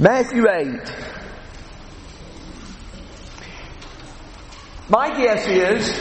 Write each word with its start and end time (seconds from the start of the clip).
Matthew 0.00 0.48
8. 0.48 0.78
My 4.88 5.08
guess 5.08 5.44
is 5.48 6.00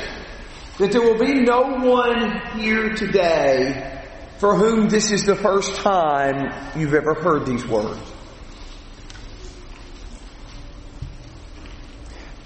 that 0.78 0.92
there 0.92 1.02
will 1.02 1.18
be 1.18 1.34
no 1.34 1.62
one 1.80 2.40
here 2.60 2.94
today 2.94 4.04
for 4.38 4.56
whom 4.56 4.88
this 4.88 5.10
is 5.10 5.24
the 5.24 5.36
first 5.36 5.78
time 5.78 6.54
you've 6.80 6.94
ever 6.94 7.16
heard 7.16 7.48
these 7.48 7.66
words. 7.66 8.00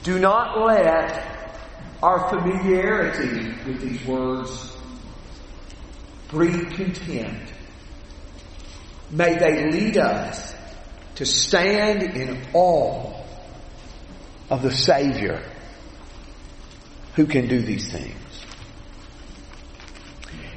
Do 0.04 0.20
not 0.20 0.66
let 0.66 1.60
our 2.02 2.30
familiarity 2.30 3.54
with 3.68 3.82
these 3.82 4.06
words 4.06 4.78
breed 6.30 6.72
contempt. 6.72 7.52
May 9.12 9.38
they 9.38 9.70
lead 9.70 9.98
us 9.98 10.56
to 11.16 11.26
stand 11.26 12.04
in 12.16 12.42
awe 12.54 13.14
of 14.50 14.62
the 14.62 14.72
Savior 14.72 15.42
who 17.16 17.26
can 17.26 17.48
do 17.48 17.62
these 17.62 17.92
things. 17.92 18.16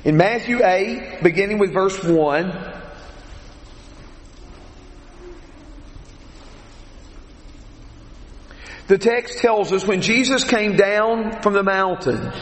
In 0.04 0.16
Matthew 0.16 0.64
8, 0.64 1.22
beginning 1.22 1.58
with 1.58 1.72
verse 1.72 2.02
1, 2.02 2.72
the 8.86 8.98
text 8.98 9.38
tells 9.38 9.72
us 9.72 9.86
when 9.86 10.02
Jesus 10.02 10.44
came 10.44 10.76
down 10.76 11.40
from 11.42 11.54
the 11.54 11.62
mountain, 11.62 12.32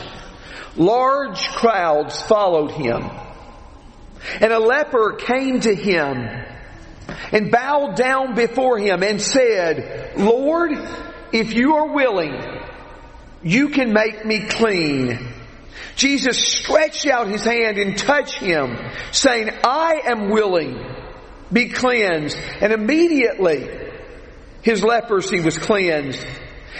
large 0.77 1.49
crowds 1.49 2.21
followed 2.23 2.73
him. 2.73 3.09
And 4.41 4.53
a 4.53 4.59
leper 4.59 5.15
came 5.15 5.61
to 5.61 5.75
him 5.75 6.29
and 7.33 7.51
bowed 7.51 7.97
down 7.97 8.35
before 8.35 8.79
him 8.79 9.03
and 9.03 9.21
said, 9.21 10.17
Lord, 10.17 10.73
if 11.33 11.55
you 11.55 11.77
are 11.77 11.93
willing, 11.93 12.35
you 13.43 13.71
can 13.71 13.93
make 13.93 14.25
me 14.25 14.47
clean. 14.49 15.33
Jesus 15.97 16.39
stretched 16.39 17.07
out 17.07 17.29
his 17.29 17.45
hand 17.45 17.79
and 17.79 17.97
touched 17.97 18.37
him, 18.39 18.77
saying, 19.11 19.51
I 19.65 20.03
am 20.05 20.31
willing, 20.31 20.79
be 21.53 21.69
cleansed. 21.69 22.37
And 22.61 22.73
immediately 22.73 23.69
his 24.63 24.83
leprosy 24.83 25.41
was 25.41 25.59
cleansed. 25.59 26.25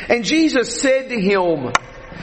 And 0.09 0.25
Jesus 0.25 0.81
said 0.81 1.09
to 1.11 1.21
him, 1.21 1.73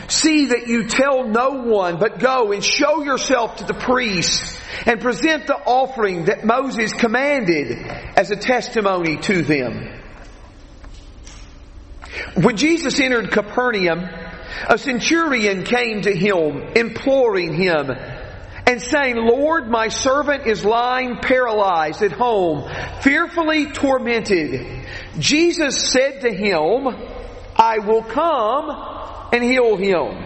See 0.08 0.48
that 0.48 0.68
you 0.68 0.88
tell 0.88 1.28
no 1.28 1.64
one, 1.64 2.00
but 2.00 2.20
go 2.20 2.52
and 2.52 2.64
show 2.64 3.04
yourself 3.04 3.58
to 3.58 3.66
the 3.66 3.74
priests 3.74 4.60
and 4.86 5.02
present 5.02 5.48
the 5.48 5.56
offering 5.56 6.26
that 6.26 6.46
Moses 6.46 6.94
commanded 6.94 7.72
as 8.16 8.32
a 8.32 8.36
testimony 8.36 9.18
to 9.18 9.42
them. 9.44 10.00
When 12.36 12.58
Jesus 12.58 13.00
entered 13.00 13.32
Capernaum, 13.32 14.08
a 14.68 14.78
centurion 14.78 15.64
came 15.64 16.02
to 16.02 16.16
him, 16.16 16.74
imploring 16.76 17.54
him 17.54 17.92
and 18.70 18.82
saying, 18.82 19.16
Lord, 19.16 19.68
my 19.68 19.88
servant 19.88 20.46
is 20.46 20.64
lying 20.64 21.18
paralyzed 21.18 22.04
at 22.04 22.12
home, 22.12 22.70
fearfully 23.02 23.72
tormented. 23.72 24.86
Jesus 25.18 25.92
said 25.92 26.22
to 26.22 26.32
him, 26.32 26.88
I 27.56 27.80
will 27.80 28.04
come 28.04 28.99
and 29.32 29.44
heal 29.44 29.76
him. 29.76 30.26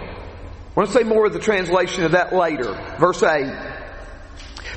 To 0.76 0.88
say 0.88 1.04
more 1.04 1.28
of 1.28 1.34
the 1.34 1.40
translation 1.40 2.04
of 2.04 2.12
that 2.12 2.34
later. 2.34 2.74
Verse 3.00 3.22
8. 3.22 3.46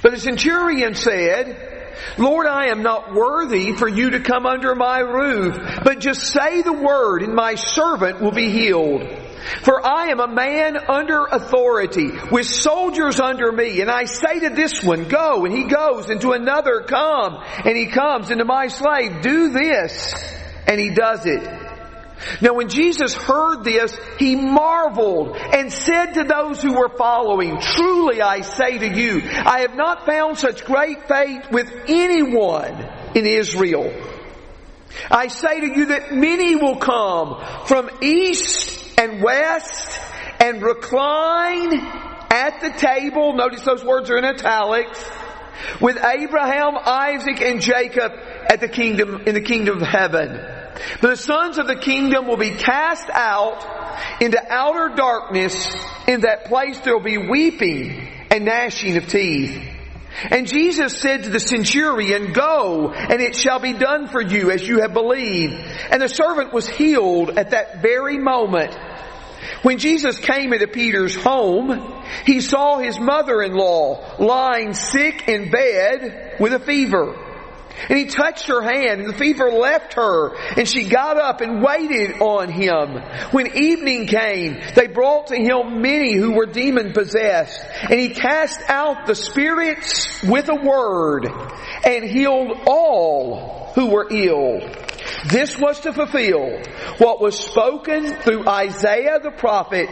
But 0.03 0.13
the 0.13 0.21
centurion 0.21 0.95
said, 0.95 1.77
Lord, 2.19 2.47
I 2.47 2.67
am 2.67 2.83
not 2.83 3.15
worthy 3.15 3.73
for 3.73 3.89
you 3.89 4.11
to 4.11 4.21
come 4.21 4.47
under 4.47 4.75
my 4.75 4.99
roof, 5.01 5.57
but 5.83 6.01
just 6.01 6.23
say 6.23 6.63
the 6.63 6.73
word 6.73 7.23
and 7.23 7.35
my 7.35 7.55
servant 7.55 8.21
will 8.21 8.33
be 8.33 8.51
healed. 8.51 9.03
For 9.63 9.85
I 9.85 10.09
am 10.09 10.21
a 10.21 10.29
man 10.29 10.77
under 10.77 11.25
authority, 11.25 12.11
with 12.31 12.47
soldiers 12.47 13.21
under 13.21 13.51
me, 13.51 13.81
and 13.81 13.91
I 13.91 14.05
say 14.05 14.41
to 14.41 14.51
this 14.51 14.83
one, 14.83 15.09
go, 15.09 15.45
and 15.45 15.57
he 15.57 15.65
goes, 15.65 16.11
and 16.11 16.21
to 16.23 16.33
another, 16.33 16.81
come, 16.81 17.43
and 17.65 17.77
he 17.77 17.87
comes, 17.87 18.31
and 18.31 18.39
to 18.39 18.45
my 18.45 18.69
slave, 18.69 19.23
do 19.23 19.51
this, 19.51 20.15
and 20.67 20.81
he 20.81 20.91
does 20.95 21.27
it. 21.27 21.66
Now 22.41 22.55
when 22.55 22.69
Jesus 22.69 23.15
heard 23.15 23.63
this, 23.63 23.97
he 24.19 24.37
marveled 24.37 25.37
and 25.37 25.73
said 25.73 26.15
to 26.15 26.25
those 26.25 26.63
who 26.63 26.75
were 26.75 26.89
following, 26.97 27.61
Truly 27.61 28.23
I 28.23 28.41
say 28.41 28.79
to 28.79 28.89
you, 28.89 29.23
I 29.25 29.61
have 29.61 29.75
not 29.75 30.07
found 30.07 30.39
such 30.39 30.65
great 30.65 31.07
faith 31.09 31.51
with 31.51 31.71
anyone 31.89 32.73
in 33.15 33.27
Israel. 33.27 33.93
I 35.11 35.29
say 35.29 35.61
to 35.61 35.67
you 35.67 35.87
that 35.87 36.13
many 36.13 36.57
will 36.57 36.77
come 36.77 37.43
from 37.67 37.91
east 38.01 38.99
and 38.99 39.23
west 39.23 40.01
and 40.41 40.63
recline 40.63 41.75
at 42.31 42.61
the 42.61 42.71
table. 42.77 43.35
Notice 43.35 43.63
those 43.63 43.85
words 43.85 44.11
are 44.11 44.17
in 44.17 44.25
italics. 44.25 45.05
With 45.81 45.97
Abraham, 46.03 46.77
Isaac, 46.77 47.41
and 47.41 47.61
Jacob 47.61 48.13
at 48.49 48.61
the 48.61 48.69
kingdom, 48.69 49.23
in 49.27 49.35
the 49.35 49.41
kingdom 49.41 49.83
of 49.83 49.83
heaven. 49.83 50.56
The 51.01 51.17
sons 51.17 51.59
of 51.59 51.67
the 51.67 51.77
kingdom 51.77 52.27
will 52.27 52.37
be 52.37 52.51
cast 52.51 53.09
out 53.11 54.21
into 54.21 54.41
outer 54.49 54.95
darkness. 54.95 55.75
In 56.07 56.23
that 56.23 56.47
place 56.47 56.79
there 56.81 56.97
will 56.97 57.05
be 57.05 57.19
weeping 57.19 58.09
and 58.31 58.45
gnashing 58.45 58.97
of 58.97 59.09
teeth. 59.09 59.75
And 60.31 60.47
Jesus 60.47 60.97
said 60.99 61.25
to 61.25 61.31
the 61.31 61.41
centurion, 61.41 62.33
Go, 62.33 62.91
and 62.91 63.21
it 63.21 63.37
shall 63.37 63.59
be 63.59 63.75
done 63.75 64.09
for 64.09 64.23
you 64.23 64.51
as 64.51 64.67
you 64.67 64.81
have 64.81 64.95
believed. 64.95 65.55
And 65.91 66.01
the 66.01 66.09
servant 66.09 66.53
was 66.53 66.69
healed 66.69 67.31
at 67.39 67.51
that 67.51 67.83
very 67.83 68.19
moment. 68.19 68.75
When 69.63 69.79
Jesus 69.79 70.19
came 70.19 70.53
into 70.53 70.69
Peter's 70.69 71.15
home, 71.15 72.03
he 72.25 72.41
saw 72.41 72.79
his 72.79 72.99
mother-in-law 72.99 74.17
lying 74.19 74.73
sick 74.73 75.29
in 75.29 75.51
bed 75.51 76.37
with 76.41 76.53
a 76.55 76.61
fever. 76.61 77.26
And 77.89 77.99
he 77.99 78.07
touched 78.07 78.49
her 78.49 78.63
hand 78.63 79.01
and 79.01 79.09
the 79.09 79.19
fever 79.19 79.51
left 79.51 79.95
her 79.95 80.35
and 80.57 80.69
she 80.69 80.89
got 80.89 81.19
up 81.19 81.41
and 81.41 81.63
waited 81.63 82.21
on 82.21 82.51
him. 82.51 83.03
When 83.31 83.57
evening 83.57 84.07
came, 84.07 84.61
they 84.75 84.87
brought 84.87 85.29
to 85.29 85.37
him 85.37 85.83
many 85.83 86.15
who 86.15 86.33
were 86.33 86.47
demon 86.47 86.93
possessed 86.93 87.61
and 87.83 88.01
he 88.01 88.11
cast 88.11 88.61
out 88.69 89.07
the 89.07 89.15
spirits 89.15 90.23
with 90.23 90.49
a 90.49 90.55
word 90.55 91.29
and 91.85 92.05
healed 92.05 92.61
all 92.67 93.73
who 93.75 93.87
were 93.87 94.09
ill. 94.11 94.61
This 95.27 95.59
was 95.59 95.81
to 95.81 95.93
fulfill 95.93 96.59
what 96.99 97.21
was 97.21 97.39
spoken 97.39 98.07
through 98.07 98.49
Isaiah 98.49 99.21
the 99.23 99.31
prophet. 99.31 99.89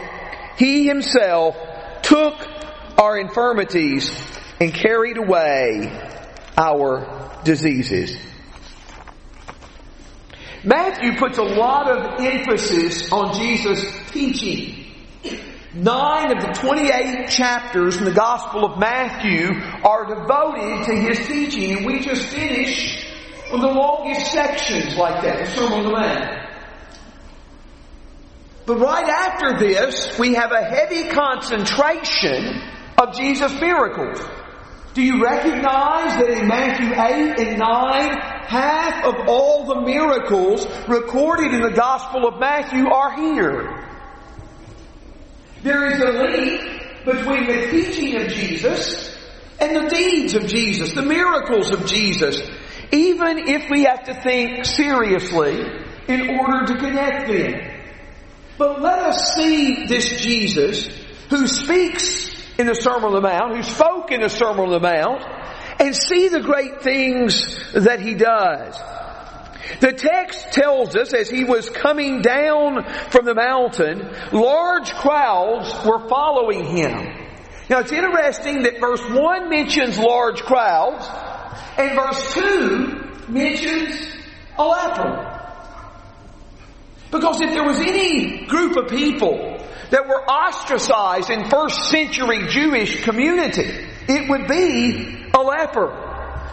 He 0.57 0.87
himself 0.87 1.55
took 2.01 2.35
our 2.97 3.17
infirmities 3.17 4.11
and 4.59 4.73
carried 4.73 5.17
away 5.17 5.91
our 6.57 7.24
diseases. 7.45 8.17
Matthew 10.65 11.15
puts 11.17 11.37
a 11.37 11.43
lot 11.43 11.89
of 11.89 12.19
emphasis 12.19 13.11
on 13.11 13.35
Jesus' 13.39 13.85
teaching. 14.11 14.81
Nine 15.75 16.35
of 16.35 16.41
the 16.41 16.53
28 16.53 17.29
chapters 17.29 17.97
in 17.97 18.05
the 18.05 18.13
Gospel 18.13 18.65
of 18.65 18.79
Matthew 18.79 19.51
are 19.83 20.05
devoted 20.05 20.85
to 20.87 20.95
his 20.95 21.27
teaching, 21.27 21.77
and 21.77 21.85
we 21.85 21.99
just 21.99 22.27
finished 22.27 23.05
with 23.51 23.61
the 23.61 23.67
longest 23.67 24.31
sections 24.31 24.95
like 24.95 25.21
that, 25.21 25.45
the 25.45 25.51
Sermon 25.51 25.79
on 25.79 25.83
the 25.83 25.91
Mount. 25.91 26.49
But 28.65 28.79
right 28.79 29.07
after 29.07 29.59
this, 29.59 30.17
we 30.17 30.33
have 30.33 30.51
a 30.51 30.63
heavy 30.63 31.09
concentration 31.09 32.61
of 32.97 33.15
Jesus' 33.15 33.53
miracles. 33.61 34.19
Do 34.95 35.03
you 35.03 35.21
recognize 35.21 36.15
that 36.19 36.29
in 36.29 36.47
Matthew 36.47 36.93
8 36.93 37.49
and 37.49 37.59
9, 37.59 38.17
half 38.47 39.03
of 39.03 39.27
all 39.27 39.65
the 39.65 39.81
miracles 39.81 40.65
recorded 40.87 41.53
in 41.53 41.61
the 41.61 41.73
Gospel 41.75 42.25
of 42.25 42.39
Matthew 42.39 42.87
are 42.87 43.13
here? 43.13 43.89
There 45.63 45.91
is 45.91 45.99
a 45.99 46.11
link 46.13 47.03
between 47.03 47.45
the 47.45 47.67
teaching 47.71 48.21
of 48.21 48.29
Jesus 48.29 49.13
and 49.59 49.75
the 49.75 49.89
deeds 49.89 50.33
of 50.33 50.47
Jesus, 50.47 50.93
the 50.93 51.01
miracles 51.01 51.71
of 51.71 51.85
Jesus, 51.87 52.39
even 52.93 53.49
if 53.49 53.69
we 53.69 53.83
have 53.83 54.05
to 54.05 54.13
think 54.13 54.63
seriously 54.63 55.59
in 56.07 56.39
order 56.39 56.67
to 56.67 56.75
connect 56.79 57.27
them. 57.27 57.81
But 58.57 58.81
let 58.81 58.99
us 58.99 59.35
see 59.35 59.87
this 59.87 60.21
Jesus 60.21 60.87
who 61.29 61.47
speaks 61.47 62.34
in 62.57 62.67
the 62.67 62.75
Sermon 62.75 63.05
on 63.05 63.13
the 63.13 63.21
Mount, 63.21 63.55
who 63.55 63.63
spoke 63.63 64.11
in 64.11 64.21
the 64.21 64.29
Sermon 64.29 64.65
on 64.65 64.71
the 64.71 64.79
Mount, 64.79 65.23
and 65.79 65.95
see 65.95 66.29
the 66.29 66.41
great 66.41 66.81
things 66.81 67.57
that 67.73 67.99
he 67.99 68.15
does. 68.15 68.79
The 69.81 69.93
text 69.93 70.51
tells 70.51 70.95
us 70.95 71.13
as 71.13 71.29
he 71.29 71.43
was 71.43 71.69
coming 71.69 72.21
down 72.21 72.85
from 73.09 73.25
the 73.25 73.35
mountain, 73.35 74.09
large 74.31 74.91
crowds 74.93 75.73
were 75.85 76.07
following 76.07 76.65
him. 76.65 76.91
Now 77.69 77.79
it's 77.79 77.91
interesting 77.91 78.63
that 78.63 78.79
verse 78.79 79.01
1 79.09 79.49
mentions 79.49 79.97
large 79.97 80.41
crowds, 80.43 81.05
and 81.77 81.95
verse 81.95 82.33
2 82.35 83.27
mentions 83.27 84.15
a 84.57 84.63
leper. 84.63 85.31
Because 87.11 87.41
if 87.41 87.49
there 87.51 87.65
was 87.65 87.79
any 87.79 88.45
group 88.45 88.77
of 88.77 88.89
people 88.89 89.54
that 89.91 90.07
were 90.07 90.23
ostracized 90.23 91.29
in 91.29 91.49
first 91.49 91.89
century 91.89 92.47
Jewish 92.47 93.03
community, 93.03 93.87
it 94.07 94.29
would 94.29 94.47
be 94.47 95.29
a 95.33 95.41
leper. 95.41 96.05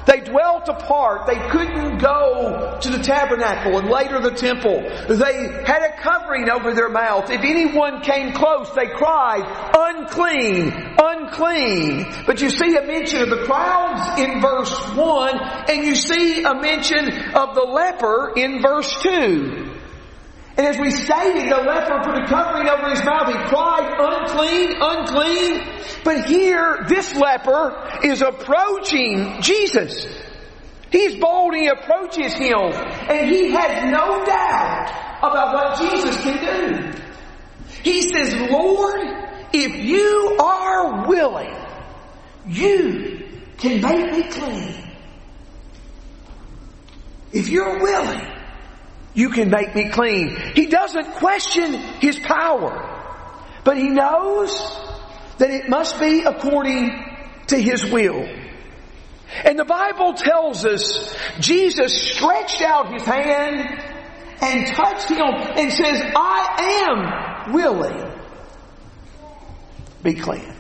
They 0.07 0.21
dwelt 0.21 0.69
apart. 0.69 1.27
They 1.27 1.39
couldn't 1.51 1.99
go 1.99 2.79
to 2.81 2.91
the 2.91 2.99
tabernacle 2.99 3.79
and 3.79 3.89
later 3.89 4.21
the 4.21 4.33
temple. 4.33 4.81
They 4.83 5.63
had 5.65 5.83
a 5.83 5.97
covering 6.01 6.51
over 6.51 6.75
their 6.75 6.89
mouth. 6.89 7.31
If 7.31 7.43
anyone 7.43 8.03
came 8.03 8.33
close, 8.33 8.69
they 8.75 8.89
cried, 8.89 9.45
unclean, 9.77 10.97
unclean. 10.99 12.25
But 12.27 12.41
you 12.41 12.51
see 12.51 12.77
a 12.77 12.85
mention 12.85 13.23
of 13.23 13.31
the 13.31 13.45
crowds 13.45 14.21
in 14.21 14.41
verse 14.41 14.89
1 14.95 15.39
and 15.71 15.85
you 15.85 15.95
see 15.95 16.43
a 16.43 16.55
mention 16.55 17.09
of 17.35 17.55
the 17.55 17.63
leper 17.63 18.33
in 18.37 18.61
verse 18.61 18.93
2. 19.03 19.72
And 20.63 20.77
as 20.77 20.81
we 20.81 20.93
stated, 20.93 21.51
the 21.51 21.57
leper 21.57 21.99
put 22.05 22.23
a 22.23 22.27
covering 22.29 22.69
over 22.69 22.89
his 22.89 23.05
mouth. 23.05 23.27
He 23.27 23.35
cried, 23.49 23.97
unclean, 23.99 24.77
unclean. 24.81 25.61
But 26.05 26.27
here, 26.27 26.85
this 26.87 27.13
leper 27.17 27.99
is 28.05 28.23
approaching 28.23 29.43
Jesus. 29.43 30.07
He's 30.93 31.17
bold, 31.17 31.57
he 31.57 31.67
approaches 31.67 32.35
him, 32.35 32.61
and 33.11 33.29
he 33.29 33.51
has 33.51 33.91
no 33.91 34.25
doubt 34.25 35.19
about 35.19 35.53
what 35.53 35.81
Jesus 35.81 36.17
can 36.23 36.39
do. 36.45 37.01
He 37.83 38.03
says, 38.03 38.33
Lord, 38.49 39.01
if 39.53 39.85
you 39.85 40.37
are 40.39 41.09
willing, 41.09 41.57
you 42.47 43.27
can 43.59 43.81
make 43.81 44.13
me 44.13 44.31
clean. 44.31 44.93
If 47.33 47.49
you're 47.49 47.83
willing, 47.83 48.32
you 49.15 49.31
can 49.31 49.51
make 49.51 49.75
me 49.75 49.91
clean. 49.91 50.37
He 50.55 50.67
doesn't 50.67 51.13
question 51.15 51.73
his 51.73 52.19
power, 52.19 52.89
but 53.65 53.77
he 53.77 53.91
knows 53.91 54.51
that 55.39 55.51
it 55.51 55.69
must 55.69 55.99
be 56.01 56.23
according 56.23 56.91
to 57.49 57.57
his 57.59 57.85
will. 57.85 58.27
And 59.45 59.59
the 59.59 59.65
Bible 59.65 60.15
tells 60.15 60.65
us 60.65 61.17
Jesus 61.39 62.11
stretched 62.11 62.63
out 62.63 62.93
his 62.93 63.05
hand 63.05 63.83
and 64.43 64.67
touched 64.67 65.09
him 65.09 65.21
and 65.21 65.73
says, 65.73 66.03
I 66.17 67.47
am 67.47 67.53
willing. 67.55 68.13
Be 70.03 70.15
clean. 70.15 70.53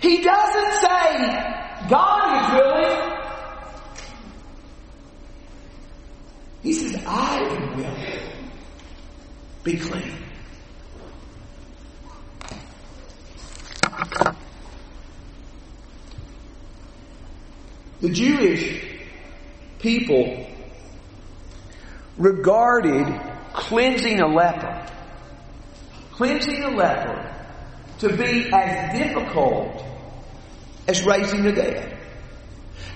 He 0.00 0.22
doesn't 0.22 0.72
say, 0.80 1.88
God 1.88 2.44
is 2.44 2.60
willing. 2.60 3.17
He 6.62 6.72
says, 6.72 7.02
I 7.06 7.42
will. 7.76 8.18
Be 9.64 9.76
clean. 9.76 10.12
The 18.00 18.10
Jewish 18.10 18.84
people 19.80 20.46
regarded 22.16 23.20
cleansing 23.52 24.20
a 24.20 24.26
leper, 24.26 24.86
cleansing 26.12 26.62
a 26.62 26.70
leper 26.70 27.34
to 27.98 28.16
be 28.16 28.50
as 28.52 28.96
difficult 28.96 29.84
as 30.86 31.04
raising 31.04 31.42
the 31.42 31.52
dead. 31.52 31.98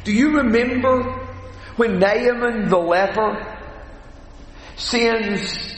Do 0.05 0.13
you 0.13 0.37
remember 0.37 1.03
when 1.77 1.99
Naaman 1.99 2.69
the 2.69 2.79
leper 2.79 3.52
sends 4.83 5.77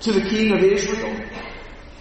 to 0.00 0.12
the 0.12 0.28
king 0.28 0.52
of 0.52 0.62
Israel 0.62 1.20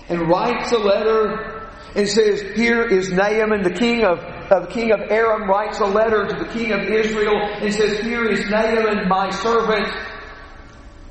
and 0.10 0.28
writes 0.28 0.72
a 0.72 0.78
letter 0.78 1.70
and 1.96 2.08
says, 2.08 2.42
here 2.56 2.82
is 2.82 3.12
Naaman, 3.12 3.64
the 3.64 3.74
king 3.74 4.04
of, 4.04 4.20
the 4.50 4.68
king 4.72 4.92
of 4.92 5.00
Aram 5.10 5.50
writes 5.50 5.80
a 5.80 5.86
letter 5.86 6.28
to 6.28 6.36
the 6.44 6.52
king 6.52 6.72
of 6.72 6.82
Israel 6.82 7.38
and 7.38 7.74
says, 7.74 8.00
here 8.00 8.26
is 8.30 8.50
Naaman, 8.50 9.08
my 9.08 9.30
servant, 9.30 9.88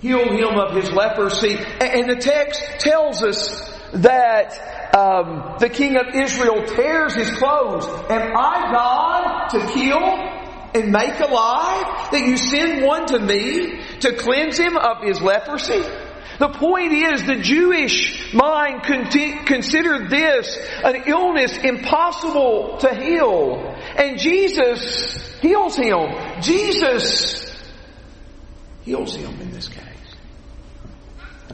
heal 0.00 0.30
him 0.32 0.58
of 0.58 0.74
his 0.74 0.90
leprosy. 0.90 1.56
And 1.80 2.10
the 2.10 2.16
text 2.16 2.62
tells 2.78 3.22
us 3.22 3.70
that 3.94 4.94
um, 4.96 5.56
the 5.60 5.68
king 5.68 5.96
of 5.96 6.14
Israel 6.14 6.64
tears 6.66 7.14
his 7.14 7.30
clothes. 7.38 7.86
Am 8.10 8.36
I 8.36 8.72
God 8.72 9.48
to 9.50 9.72
kill 9.72 10.31
and 10.74 10.92
make 10.92 11.18
alive? 11.20 12.10
That 12.12 12.24
you 12.26 12.36
send 12.36 12.84
one 12.84 13.06
to 13.06 13.18
me 13.18 13.80
to 14.00 14.14
cleanse 14.14 14.58
him 14.58 14.76
of 14.76 15.02
his 15.02 15.20
leprosy? 15.20 15.82
The 16.38 16.48
point 16.48 16.92
is 16.92 17.24
the 17.24 17.36
Jewish 17.36 18.32
mind 18.34 18.82
considered 18.84 20.10
this 20.10 20.58
an 20.82 21.04
illness 21.06 21.56
impossible 21.58 22.78
to 22.78 22.94
heal. 22.94 23.76
And 23.96 24.18
Jesus 24.18 25.38
heals 25.40 25.76
him. 25.76 26.40
Jesus 26.40 27.54
heals 28.82 29.14
him 29.14 29.40
in 29.40 29.52
this 29.52 29.68
case. 29.68 29.81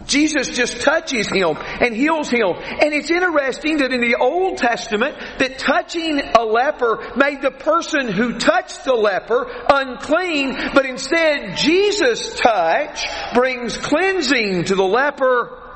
Jesus 0.09 0.49
just 0.49 0.81
touches 0.81 1.29
him 1.29 1.57
and 1.57 1.95
heals 1.95 2.31
him. 2.31 2.55
And 2.57 2.93
it's 2.93 3.11
interesting 3.11 3.79
that 3.79 3.93
in 3.93 4.01
the 4.01 4.17
Old 4.21 4.59
Testament 4.59 5.17
that 5.39 5.59
touching 5.59 6.21
a 6.21 6.43
leper 6.43 7.13
made 7.17 7.43
the 7.43 7.51
person 7.51 8.09
who 8.09 8.39
touched 8.39 8.85
the 8.85 8.95
leper 8.95 9.47
unclean, 9.71 10.57
but 10.75 10.87
instead 10.87 11.57
Jesus' 11.57 12.35
touch 12.35 13.07
brings 13.35 13.77
cleansing 13.77 14.65
to 14.65 14.75
the 14.75 14.83
leper 14.83 15.68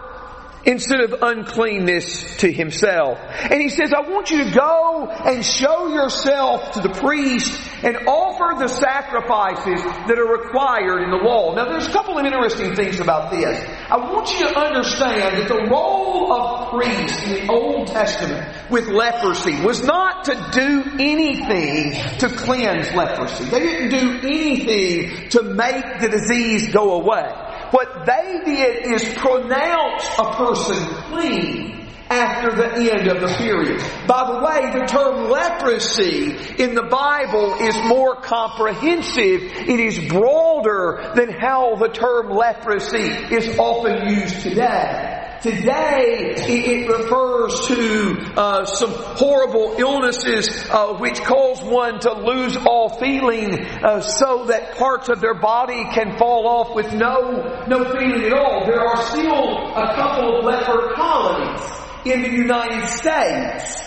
instead 0.65 1.01
of 1.01 1.23
uncleanness 1.23 2.37
to 2.39 2.53
himself. 2.53 3.19
And 3.51 3.61
he 3.61 3.69
says, 3.69 3.93
I 3.93 4.01
want 4.01 4.31
you 4.31 4.45
to 4.45 4.51
go 4.51 5.09
and 5.09 5.45
show 5.45 5.89
yourself 5.89 6.73
to 6.73 6.81
the 6.81 6.91
priest 6.91 7.61
and 7.83 7.97
offer 8.07 8.59
the 8.59 8.69
sacrifices 8.69 9.83
that 9.83 10.19
are 10.19 10.43
required 10.43 11.03
in 11.03 11.11
the 11.11 11.17
law. 11.17 11.55
Now 11.55 11.67
there's 11.67 11.89
a 11.89 11.93
couple 11.93 12.19
of 12.19 12.25
interesting 12.25 12.75
things 12.75 13.01
about 13.01 13.31
this. 13.33 13.59
I 13.91 13.97
want 13.97 14.31
you 14.33 14.49
to 14.49 14.59
understand 14.59 15.39
that 15.39 15.49
the 15.49 15.69
role 15.71 16.33
of 16.33 16.71
priests 16.71 17.23
in 17.25 17.47
the 17.47 17.53
Old 17.53 17.89
Testament 17.89 18.71
with 18.71 18.89
leprosy 18.89 19.61
was 19.63 19.83
not 19.85 20.25
to 20.25 20.35
do 20.53 20.85
anything 20.99 22.19
to 22.19 22.29
cleanse 22.29 22.93
leprosy. 22.95 23.45
They 23.45 23.61
didn't 23.61 23.91
do 23.91 24.29
anything 24.29 25.29
to 25.31 25.43
make 25.43 26.01
the 26.01 26.09
disease 26.09 26.73
go 26.73 27.01
away. 27.01 27.52
What 27.73 28.05
they 28.05 28.43
did 28.45 28.87
is 28.95 29.03
pronounce 29.15 30.05
a 30.19 30.33
person 30.35 30.77
clean 31.11 31.89
after 32.11 32.55
the 32.55 32.93
end 32.93 33.09
of 33.09 33.23
the 33.23 33.35
period. 33.39 33.81
By 34.07 34.31
the 34.31 34.45
way, 34.45 34.79
the 34.79 34.87
term 34.87 35.31
leprosy 35.31 36.37
in 36.63 36.75
the 36.75 36.83
Bible 36.83 37.55
is 37.61 37.75
more 37.87 38.17
comprehensive. 38.17 39.43
It 39.43 39.81
is 39.81 39.99
broader 40.11 41.13
than 41.17 41.31
how 41.31 41.77
the 41.77 41.89
term 41.89 42.29
leprosy 42.31 43.09
is 43.35 43.59
often 43.59 44.07
used 44.07 44.43
today. 44.43 45.22
Today, 45.43 46.35
it 46.37 46.89
refers 46.89 47.67
to 47.67 48.33
uh, 48.37 48.65
some 48.65 48.93
horrible 48.93 49.75
illnesses 49.77 50.49
uh, 50.71 50.95
which 50.99 51.21
cause 51.21 51.61
one 51.65 51.99
to 51.99 52.13
lose 52.13 52.57
all 52.57 53.01
feeling, 53.01 53.59
uh, 53.59 54.03
so 54.03 54.45
that 54.47 54.77
parts 54.77 55.09
of 55.09 55.21
their 55.21 55.35
body 55.35 55.83
can 55.95 56.17
fall 56.17 56.47
off 56.47 56.77
with 56.77 56.93
no 56.93 57.65
no 57.67 57.83
feeling 57.91 58.23
at 58.23 58.33
all. 58.33 58.65
There 58.67 58.87
are 58.87 59.03
still 59.03 59.73
a 59.75 59.95
couple 59.97 60.39
of 60.39 60.45
leper 60.45 60.95
colonies 60.95 61.71
in 62.05 62.23
the 62.23 62.31
United 62.31 62.87
States. 62.87 63.83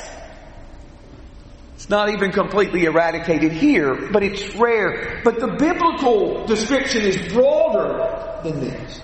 It's 1.75 1.89
not 1.89 2.09
even 2.09 2.33
completely 2.33 2.83
eradicated 2.83 3.53
here, 3.53 4.09
but 4.11 4.23
it's 4.23 4.53
rare. 4.55 5.21
But 5.23 5.39
the 5.39 5.55
biblical 5.57 6.45
description 6.47 7.03
is 7.03 7.31
broader 7.31 8.41
than 8.43 8.59
this. 8.59 8.99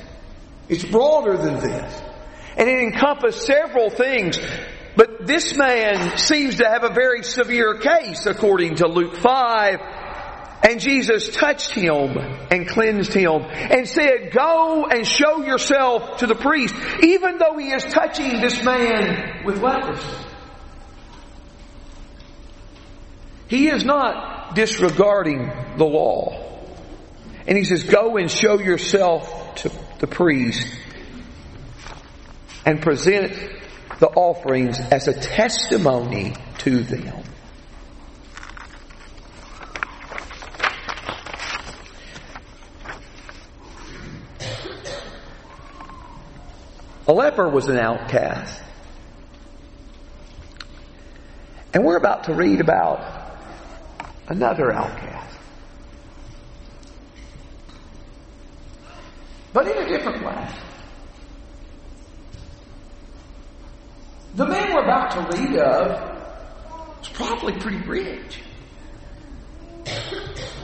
It's 0.67 0.84
broader 0.84 1.38
than 1.38 1.62
this. 1.62 2.11
And 2.58 2.70
it 2.70 2.79
encompassed 2.79 3.46
several 3.46 3.89
things. 3.89 4.39
But 4.96 5.25
this 5.25 5.55
man 5.55 6.17
seems 6.17 6.55
to 6.55 6.67
have 6.67 6.84
a 6.84 6.93
very 6.93 7.24
severe 7.24 7.75
case 7.75 8.25
according 8.25 8.75
to 8.75 8.88
Luke 8.88 9.15
5. 9.15 9.79
And 10.63 10.79
Jesus 10.79 11.34
touched 11.34 11.72
him 11.72 12.17
and 12.51 12.67
cleansed 12.67 13.13
him 13.13 13.41
and 13.50 13.88
said, 13.88 14.31
go 14.31 14.86
and 14.86 15.08
show 15.08 15.43
yourself 15.43 16.17
to 16.17 16.27
the 16.27 16.36
priest, 16.36 16.75
even 17.01 17.39
though 17.39 17.58
he 17.58 17.72
is 17.72 17.84
touching 17.86 18.41
this 18.41 18.63
man 18.63 19.43
with 19.43 19.60
leprosy. 19.62 20.08
He 23.48 23.70
is 23.70 23.84
not 23.84 24.53
disregarding 24.53 25.51
the 25.77 25.86
law. 25.86 26.48
And 27.48 27.58
he 27.58 27.63
says, 27.63 27.84
go 27.84 28.17
and 28.17 28.29
show 28.29 28.60
yourself 28.60 29.55
to 29.55 29.72
the 30.00 30.08
priest 30.08 30.65
and 32.65 32.82
present 32.82 33.34
the 34.00 34.08
offerings 34.08 34.80
as 34.80 35.08
a 35.08 35.13
testimony 35.13 36.36
to 36.60 36.84
them. 36.84 37.24
A 47.08 47.13
leper 47.13 47.50
was 47.50 47.68
an 47.68 47.77
outcast. 47.77 48.62
And 51.74 51.84
we're 51.84 51.98
about 51.98 52.25
to 52.25 52.34
read 52.34 52.62
about 52.62 53.38
another 54.27 54.72
outcast. 54.72 55.38
But 59.53 59.68
in 59.68 59.77
a 59.77 59.88
different 59.88 60.25
way. 60.25 60.48
The 64.34 64.46
man 64.46 64.74
we're 64.74 64.84
about 64.84 65.12
to 65.12 65.38
read 65.38 65.58
of 65.58 67.02
is 67.02 67.10
probably 67.10 67.54
pretty 67.60 67.82
rich. 67.86 68.42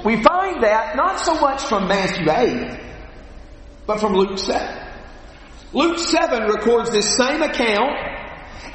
We 0.06 0.22
find 0.24 0.64
that 0.64 0.96
not 0.96 1.20
so 1.20 1.36
much 1.36 1.64
from 1.64 1.88
Matthew 1.88 2.32
8, 2.32 2.80
but 3.86 4.00
from 4.00 4.14
Luke 4.14 4.38
7. 4.38 4.86
Luke 5.74 6.00
7 6.00 6.44
records 6.44 6.92
this 6.92 7.18
same 7.18 7.42
account, 7.42 7.92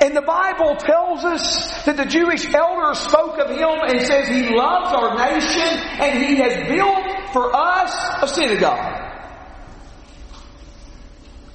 and 0.02 0.14
the 0.14 0.20
Bible 0.20 0.76
tells 0.76 1.24
us 1.24 1.84
that 1.84 1.96
the 1.96 2.04
Jewish 2.04 2.52
elders 2.52 2.98
spoke 2.98 3.38
of 3.38 3.48
him 3.48 3.78
and 3.86 4.06
says 4.06 4.28
he 4.28 4.54
loves 4.54 4.92
our 4.92 5.14
nation 5.16 5.78
and 6.00 6.22
he 6.22 6.36
has 6.36 6.68
built 6.68 7.32
for 7.32 7.54
us 7.56 7.94
a 8.20 8.28
synagogue. 8.28 9.10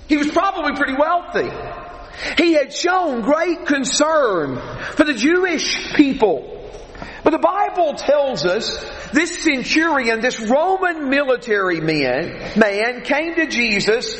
He 0.07 0.17
was 0.17 0.31
probably 0.31 0.73
pretty 0.73 0.95
wealthy. 0.97 1.49
He 2.37 2.53
had 2.53 2.73
shown 2.73 3.21
great 3.21 3.65
concern 3.65 4.57
for 4.95 5.03
the 5.03 5.13
Jewish 5.13 5.93
people. 5.95 6.53
But 7.23 7.31
the 7.31 7.39
Bible 7.39 7.93
tells 7.95 8.45
us 8.45 8.85
this 9.11 9.43
centurion, 9.43 10.21
this 10.21 10.39
Roman 10.39 11.09
military 11.09 11.81
man, 11.81 12.53
man 12.57 13.01
came 13.01 13.35
to 13.35 13.47
Jesus 13.47 14.15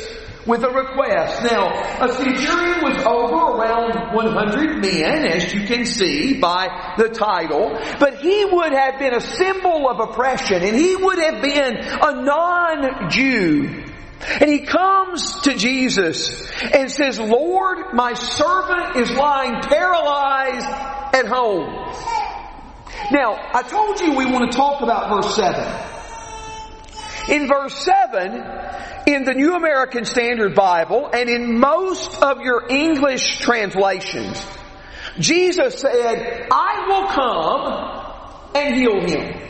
with 0.46 0.64
a 0.64 0.70
request. 0.70 1.42
Now, 1.42 1.68
a 2.04 2.12
centurion 2.12 2.82
was 2.82 3.04
over 3.04 3.58
around 3.58 4.14
100 4.14 4.80
men, 4.80 5.26
as 5.26 5.52
you 5.52 5.66
can 5.66 5.84
see 5.84 6.40
by 6.40 6.94
the 6.96 7.08
title, 7.08 7.78
but 8.00 8.18
he 8.18 8.44
would 8.46 8.72
have 8.72 8.98
been 8.98 9.14
a 9.14 9.20
symbol 9.20 9.88
of 9.88 10.00
oppression, 10.00 10.62
and 10.62 10.74
he 10.74 10.96
would 10.96 11.18
have 11.18 11.42
been 11.42 11.76
a 11.76 12.22
non-Jew. 12.22 13.84
And 14.20 14.50
he 14.50 14.60
comes 14.60 15.40
to 15.42 15.54
Jesus 15.54 16.50
and 16.60 16.90
says, 16.90 17.18
Lord, 17.20 17.94
my 17.94 18.14
servant 18.14 18.96
is 18.96 19.10
lying 19.12 19.60
paralyzed 19.62 20.66
at 21.14 21.26
home. 21.26 21.94
Now, 23.10 23.38
I 23.54 23.62
told 23.62 24.00
you 24.00 24.14
we 24.14 24.26
want 24.26 24.50
to 24.50 24.56
talk 24.56 24.82
about 24.82 25.08
verse 25.08 25.34
7. 25.36 25.64
In 27.30 27.46
verse 27.46 27.74
7, 27.84 28.42
in 29.06 29.24
the 29.24 29.34
New 29.34 29.54
American 29.54 30.04
Standard 30.04 30.54
Bible 30.54 31.08
and 31.12 31.28
in 31.28 31.58
most 31.58 32.20
of 32.22 32.40
your 32.40 32.66
English 32.68 33.38
translations, 33.38 34.44
Jesus 35.18 35.80
said, 35.80 36.48
I 36.50 36.86
will 36.88 37.06
come 37.08 38.54
and 38.54 38.74
heal 38.74 39.00
him. 39.06 39.48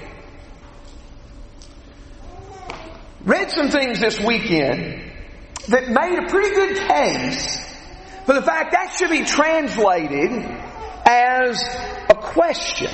Read 3.29 3.51
some 3.51 3.69
things 3.69 4.01
this 4.01 4.19
weekend 4.19 5.03
that 5.69 5.87
made 5.91 6.19
a 6.19 6.27
pretty 6.31 6.55
good 6.55 6.77
case 6.89 7.59
for 8.25 8.33
the 8.33 8.41
fact 8.43 8.73
that 8.73 8.97
should 8.97 9.11
be 9.11 9.23
translated 9.23 10.33
as 11.07 11.63
a 12.09 12.15
question. 12.15 12.91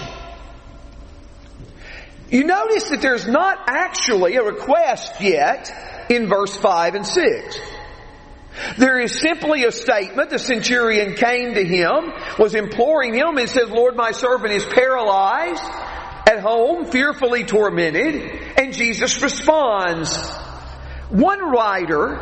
You 2.30 2.42
notice 2.42 2.90
that 2.90 3.00
there's 3.00 3.28
not 3.28 3.58
actually 3.68 4.34
a 4.34 4.42
request 4.42 5.20
yet 5.20 5.70
in 6.10 6.26
verse 6.26 6.56
5 6.56 6.96
and 6.96 7.06
6. 7.06 7.58
There 8.76 8.98
is 8.98 9.20
simply 9.20 9.64
a 9.64 9.70
statement. 9.70 10.30
The 10.30 10.40
centurion 10.40 11.14
came 11.14 11.54
to 11.54 11.64
him, 11.64 12.12
was 12.40 12.56
imploring 12.56 13.14
him, 13.14 13.38
and 13.38 13.48
says, 13.48 13.70
Lord, 13.70 13.94
my 13.94 14.10
servant 14.10 14.52
is 14.52 14.64
paralyzed 14.64 15.62
at 16.26 16.40
home, 16.40 16.86
fearfully 16.86 17.44
tormented, 17.44 18.14
and 18.56 18.72
Jesus 18.72 19.20
responds. 19.22 20.16
One 21.10 21.50
writer, 21.50 22.16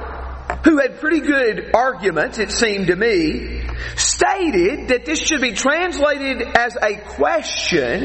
who 0.65 0.79
had 0.79 1.01
pretty 1.01 1.21
good 1.21 1.71
arguments, 1.75 2.39
it 2.39 2.51
seemed 2.51 2.89
to 2.89 2.97
me, 2.97 3.63
stated 3.97 4.89
that 4.89 5.05
this 5.05 5.21
should 5.21 5.41
be 5.41 5.53
translated 5.53 6.43
as 6.43 6.77
a 6.77 6.97
question 7.17 8.05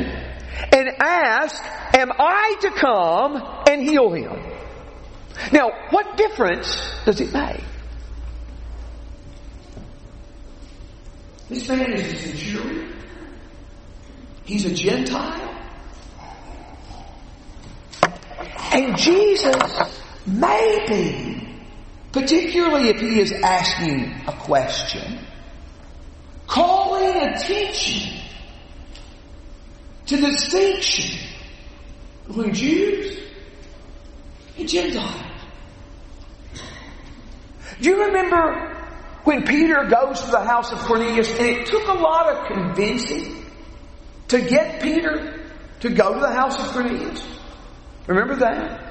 and 0.71 0.89
ask, 0.99 1.61
am 1.95 2.11
I 2.11 2.55
to 2.61 2.71
come 2.71 3.63
and 3.69 3.81
heal 3.81 4.11
him? 4.11 4.39
Now, 5.51 5.71
what 5.91 6.17
difference 6.17 6.89
does 7.05 7.21
it 7.21 7.31
make? 7.33 7.63
This 11.49 11.69
man 11.69 11.93
is 11.93 12.13
a 12.13 12.17
centurion. 12.17 12.93
He's 14.43 14.65
a 14.65 14.73
Gentile. 14.73 15.56
And 18.71 18.97
Jesus 18.97 19.79
may 20.25 20.85
be, 20.87 21.47
particularly 22.11 22.89
if 22.89 22.99
he 22.99 23.19
is 23.19 23.31
asking 23.31 24.13
a 24.27 24.33
question, 24.33 25.19
calling 26.47 27.15
attention 27.27 28.19
to 30.07 30.17
the 30.17 30.31
distinction 30.31 31.19
between 32.27 32.53
Jews 32.53 33.19
and 34.57 34.67
Gentiles. 34.67 35.23
Do 37.79 37.89
you 37.89 38.05
remember 38.05 38.75
when 39.23 39.43
Peter 39.43 39.85
goes 39.89 40.21
to 40.21 40.31
the 40.31 40.43
house 40.43 40.71
of 40.71 40.79
Cornelius 40.79 41.29
and 41.37 41.47
it 41.47 41.65
took 41.67 41.87
a 41.87 41.93
lot 41.93 42.33
of 42.33 42.47
convincing 42.47 43.45
to 44.29 44.41
get 44.41 44.81
Peter 44.81 45.45
to 45.81 45.89
go 45.89 46.13
to 46.13 46.19
the 46.19 46.31
house 46.31 46.57
of 46.59 46.71
Cornelius? 46.71 47.36
Remember 48.07 48.35
that? 48.37 48.86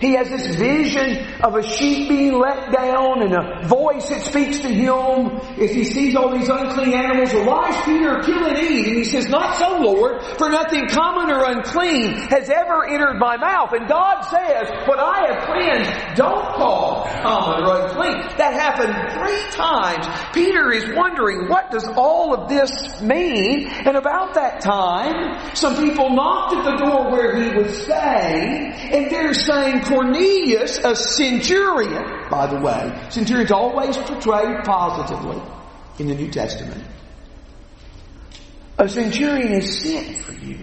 He 0.00 0.14
has 0.14 0.30
this 0.30 0.56
vision 0.56 1.26
of 1.42 1.54
a 1.56 1.62
sheep 1.62 2.08
being 2.08 2.38
let 2.38 2.72
down 2.72 3.22
and 3.22 3.34
a 3.34 3.68
voice 3.68 4.08
that 4.08 4.22
speaks 4.22 4.60
to 4.60 4.68
him 4.68 5.36
as 5.60 5.72
he 5.72 5.84
sees 5.84 6.16
all 6.16 6.32
these 6.32 6.48
unclean 6.48 6.94
animals. 6.94 7.34
Arise, 7.34 7.84
Peter, 7.84 8.20
kill 8.24 8.46
and 8.46 8.56
eat. 8.56 8.86
And 8.86 8.96
he 8.96 9.04
says, 9.04 9.28
Not 9.28 9.58
so, 9.58 9.76
Lord, 9.76 10.22
for 10.38 10.48
nothing 10.48 10.88
common 10.88 11.30
or 11.30 11.44
unclean 11.44 12.14
has 12.30 12.48
ever 12.48 12.88
entered 12.88 13.18
my 13.18 13.36
mouth. 13.36 13.72
And 13.74 13.86
God 13.88 14.22
says, 14.22 14.70
What 14.88 14.98
I 14.98 15.28
have 15.28 15.44
cleansed, 15.44 16.16
don't 16.16 16.46
call 16.56 17.04
common 17.20 17.68
or 17.68 17.84
unclean. 17.84 18.38
That 18.38 18.54
happened 18.54 18.94
three 19.12 19.50
times. 19.52 20.06
Peter 20.32 20.72
is 20.72 20.96
wondering, 20.96 21.50
What 21.50 21.70
does 21.70 21.86
all 21.86 22.32
of 22.32 22.48
this 22.48 23.02
mean? 23.02 23.68
And 23.68 23.98
about 23.98 24.32
that 24.34 24.62
time, 24.62 25.54
some 25.54 25.76
people 25.76 26.08
knocked 26.14 26.56
at 26.56 26.64
the 26.64 26.86
door 26.86 27.10
where 27.10 27.36
he 27.36 27.54
would 27.54 27.74
stay, 27.74 28.72
and 28.92 29.10
they're 29.10 29.34
saying, 29.34 29.82
Cornelius, 29.90 30.78
a 30.78 30.94
centurion, 30.94 32.28
by 32.30 32.46
the 32.46 32.58
way, 32.60 33.06
centurions 33.10 33.50
always 33.50 33.96
portrayed 33.96 34.64
positively 34.64 35.42
in 35.98 36.06
the 36.06 36.14
New 36.14 36.30
Testament. 36.30 36.84
A 38.78 38.88
centurion 38.88 39.52
is 39.52 39.82
sent 39.82 40.16
for 40.18 40.32
you. 40.32 40.58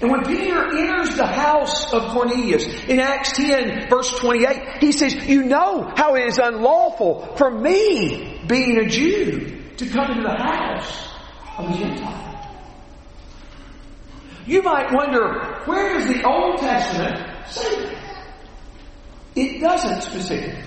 And 0.00 0.10
when 0.10 0.24
Peter 0.24 0.76
enters 0.76 1.16
the 1.16 1.26
house 1.26 1.92
of 1.92 2.12
Cornelius 2.12 2.64
in 2.84 3.00
Acts 3.00 3.32
10 3.32 3.88
verse 3.88 4.10
28, 4.18 4.78
he 4.80 4.92
says, 4.92 5.14
you 5.14 5.44
know 5.44 5.90
how 5.96 6.14
it 6.14 6.28
is 6.28 6.38
unlawful 6.38 7.34
for 7.36 7.50
me, 7.50 8.40
being 8.46 8.78
a 8.78 8.88
Jew, 8.88 9.62
to 9.78 9.86
come 9.86 10.12
into 10.12 10.22
the 10.22 10.36
house 10.36 11.08
of 11.58 11.70
a 11.70 11.78
Gentile. 11.78 12.26
You 14.46 14.62
might 14.62 14.92
wonder, 14.92 15.62
where 15.64 15.98
does 15.98 16.06
the 16.08 16.22
Old 16.24 16.58
Testament 16.58 17.35
It 19.34 19.60
doesn't 19.60 20.02
specifically. 20.02 20.62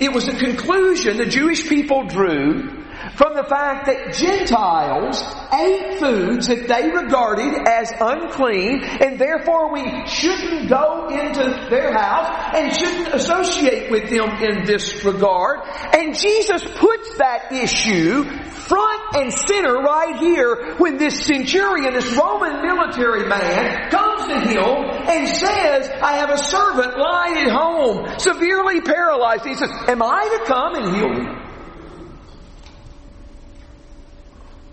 It 0.00 0.12
was 0.12 0.28
a 0.28 0.36
conclusion 0.36 1.16
the 1.16 1.26
Jewish 1.26 1.68
people 1.68 2.04
drew 2.04 2.83
from 3.12 3.34
the 3.34 3.44
fact 3.44 3.86
that 3.86 4.14
Gentiles 4.14 5.22
ate 5.52 5.98
foods 5.98 6.48
that 6.48 6.66
they 6.68 6.90
regarded 6.90 7.68
as 7.68 7.92
unclean, 8.00 8.82
and 8.82 9.18
therefore 9.18 9.72
we 9.72 10.06
shouldn't 10.06 10.68
go 10.68 11.08
into 11.08 11.68
their 11.70 11.92
house 11.92 12.54
and 12.54 12.74
shouldn't 12.74 13.14
associate 13.14 13.90
with 13.90 14.10
them 14.10 14.30
in 14.42 14.64
this 14.64 15.04
regard. 15.04 15.60
And 15.92 16.18
Jesus 16.18 16.64
puts 16.76 17.18
that 17.18 17.52
issue 17.52 18.24
front 18.64 19.16
and 19.16 19.32
center 19.32 19.74
right 19.74 20.16
here 20.18 20.74
when 20.78 20.96
this 20.96 21.26
centurion, 21.26 21.92
this 21.92 22.10
Roman 22.16 22.62
military 22.62 23.28
man, 23.28 23.90
comes 23.90 24.26
to 24.28 24.40
him 24.40 24.84
and 25.08 25.28
says, 25.28 25.90
I 26.02 26.16
have 26.16 26.30
a 26.30 26.38
servant 26.38 26.98
lying 26.98 27.36
at 27.36 27.52
home, 27.52 28.18
severely 28.18 28.80
paralyzed. 28.80 29.44
He 29.44 29.54
says, 29.54 29.70
Am 29.88 30.02
I 30.02 30.38
to 30.38 30.44
come 30.46 30.74
and 30.76 30.96
heal 30.96 31.12
him? 31.12 31.53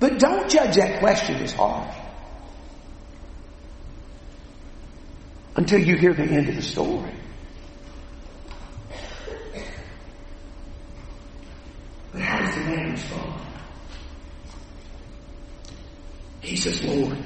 But 0.02 0.18
don't 0.18 0.50
judge 0.50 0.78
that 0.78 1.00
question 1.00 1.36
as 1.44 1.54
harsh 1.54 1.96
until 5.56 5.80
you 5.80 5.96
hear 5.96 6.12
the 6.12 6.24
end 6.24 6.50
of 6.50 6.56
the 6.56 6.62
story. 6.64 7.14
But 12.12 12.22
how 12.22 12.40
does 12.40 12.56
the 12.56 12.62
man 12.62 12.92
respond? 12.94 13.42
He 16.42 16.56
says, 16.56 16.84
Lord, 16.84 17.20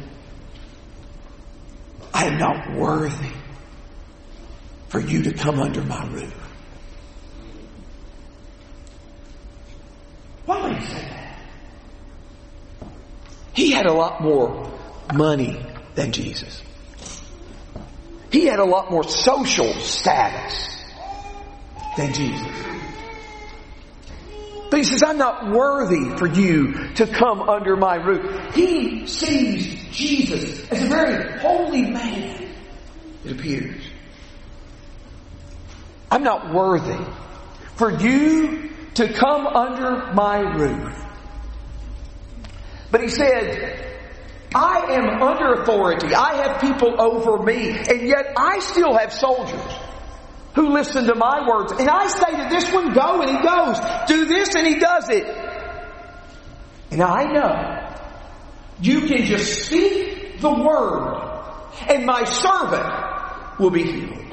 I 2.13 2.25
am 2.25 2.37
not 2.37 2.75
worthy 2.75 3.31
for 4.89 4.99
you 4.99 5.23
to 5.23 5.31
come 5.31 5.61
under 5.61 5.81
my 5.81 6.05
roof. 6.07 6.33
Why 10.45 10.61
would 10.61 10.77
he 10.77 10.85
say 10.87 11.01
that? 11.03 11.24
He 13.55 13.71
had 13.71 13.85
a 13.85 13.93
lot 13.93 14.21
more 14.21 14.71
money 15.13 15.65
than 15.95 16.11
Jesus. 16.11 16.61
He 18.31 18.45
had 18.45 18.59
a 18.59 18.65
lot 18.65 18.91
more 18.91 19.03
social 19.03 19.73
status 19.75 20.67
than 21.95 22.13
Jesus. 22.13 22.65
But 24.69 24.79
he 24.79 24.83
says, 24.83 25.03
I'm 25.03 25.17
not 25.17 25.51
worthy 25.51 26.17
for 26.17 26.27
you 26.27 26.93
to 26.95 27.07
come 27.07 27.41
under 27.41 27.77
my 27.77 27.95
roof. 27.95 28.53
He 28.53 29.07
sees 29.07 29.85
Jesus 29.91 30.69
as 30.69 30.83
a 30.83 30.87
very 30.87 31.39
holy 31.39 31.83
man, 31.83 32.49
it 33.23 33.31
appears. 33.31 33.81
I'm 36.11 36.23
not 36.23 36.53
worthy 36.53 37.05
for 37.75 37.91
you 37.91 38.71
to 38.95 39.13
come 39.13 39.47
under 39.47 40.13
my 40.13 40.39
roof. 40.39 41.04
But 42.95 43.03
he 43.03 43.09
said, 43.09 43.93
I 44.55 44.93
am 44.93 45.21
under 45.21 45.61
authority. 45.61 46.15
I 46.15 46.35
have 46.35 46.61
people 46.61 46.95
over 46.97 47.43
me. 47.43 47.71
And 47.71 48.07
yet 48.07 48.31
I 48.37 48.59
still 48.59 48.97
have 48.97 49.11
soldiers 49.11 49.73
who 50.53 50.69
listen 50.69 51.03
to 51.07 51.15
my 51.15 51.45
words. 51.45 51.73
And 51.73 51.89
I 51.89 52.07
say 52.07 52.41
to 52.41 52.47
this 52.49 52.71
one, 52.71 52.93
go, 52.93 53.21
and 53.21 53.29
he 53.29 53.43
goes. 53.43 53.77
Do 54.07 54.23
this, 54.23 54.55
and 54.55 54.65
he 54.65 54.75
does 54.79 55.09
it. 55.09 55.27
And 56.91 57.03
I 57.03 57.23
know 57.33 57.97
you 58.79 59.01
can 59.01 59.25
just 59.25 59.65
speak 59.65 60.39
the 60.39 60.53
word, 60.53 61.71
and 61.89 62.05
my 62.05 62.23
servant 62.23 63.59
will 63.59 63.71
be 63.71 63.91
healed. 63.91 64.24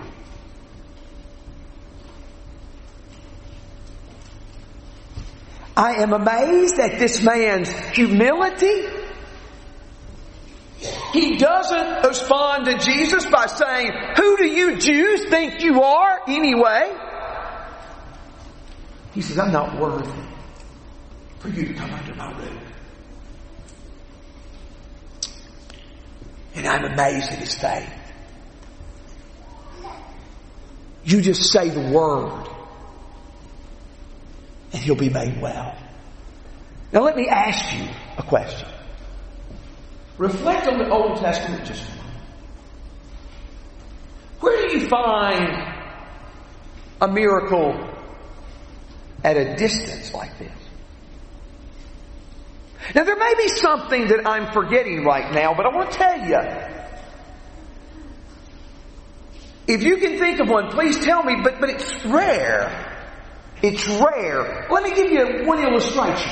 I 5.82 5.94
am 5.94 6.12
amazed 6.12 6.78
at 6.78 7.00
this 7.00 7.24
man's 7.24 7.68
humility. 7.68 8.86
He 11.12 11.38
doesn't 11.38 12.06
respond 12.06 12.66
to 12.66 12.78
Jesus 12.78 13.26
by 13.26 13.46
saying, 13.46 13.90
Who 14.16 14.36
do 14.36 14.46
you 14.46 14.78
Jews 14.78 15.24
think 15.28 15.60
you 15.60 15.82
are 15.82 16.20
anyway? 16.28 16.96
He 19.12 19.22
says, 19.22 19.40
I'm 19.40 19.50
not 19.50 19.76
worthy 19.76 20.22
for 21.40 21.48
you 21.48 21.66
to 21.66 21.74
come 21.74 21.90
under 21.90 22.14
my 22.14 22.30
roof. 22.30 22.62
And 26.54 26.68
I'm 26.68 26.84
amazed 26.84 27.28
at 27.32 27.40
his 27.40 27.56
faith. 27.56 27.92
You 31.02 31.20
just 31.20 31.50
say 31.50 31.70
the 31.70 31.90
word 31.90 32.46
and 34.72 34.82
he'll 34.82 34.94
be 34.94 35.10
made 35.10 35.40
well. 35.40 35.76
Now 36.92 37.00
let 37.00 37.16
me 37.16 37.28
ask 37.28 37.74
you 37.76 37.88
a 38.18 38.22
question. 38.22 38.68
Reflect 40.18 40.66
on 40.66 40.78
the 40.78 40.90
Old 40.90 41.18
Testament 41.18 41.64
just 41.64 41.88
a 41.88 41.90
moment. 41.90 42.02
Where 44.40 44.68
do 44.68 44.78
you 44.78 44.88
find 44.88 45.74
a 47.00 47.08
miracle 47.08 47.88
at 49.24 49.36
a 49.36 49.56
distance 49.56 50.12
like 50.12 50.38
this? 50.38 50.52
Now 52.94 53.04
there 53.04 53.16
may 53.16 53.34
be 53.38 53.48
something 53.48 54.08
that 54.08 54.28
I'm 54.28 54.52
forgetting 54.52 55.04
right 55.04 55.32
now, 55.32 55.54
but 55.54 55.66
I 55.66 55.74
want 55.74 55.92
to 55.92 55.98
tell 55.98 56.18
you. 56.18 56.40
If 59.66 59.82
you 59.82 59.96
can 59.98 60.18
think 60.18 60.40
of 60.40 60.48
one, 60.48 60.70
please 60.70 60.98
tell 60.98 61.22
me, 61.22 61.36
but, 61.42 61.60
but 61.60 61.70
it's 61.70 62.04
rare. 62.04 62.91
It's 63.62 63.86
rare. 63.88 64.66
Let 64.70 64.82
me 64.82 64.94
give 64.94 65.10
you 65.10 65.46
one 65.46 65.60
illustration. 65.60 66.30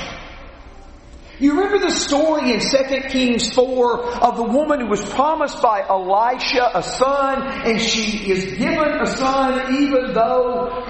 You 1.39 1.55
remember 1.55 1.79
the 1.79 1.91
story 1.91 2.53
in 2.53 2.59
2 2.59 3.09
Kings 3.09 3.51
4 3.53 4.05
of 4.23 4.37
the 4.37 4.43
woman 4.43 4.81
who 4.81 4.87
was 4.87 5.01
promised 5.01 5.59
by 5.59 5.81
Elisha 5.81 6.69
a 6.75 6.83
son 6.83 7.41
and 7.65 7.81
she 7.81 8.29
is 8.31 8.59
given 8.59 9.01
a 9.01 9.07
son 9.07 9.81
even 9.81 10.13
though 10.13 10.85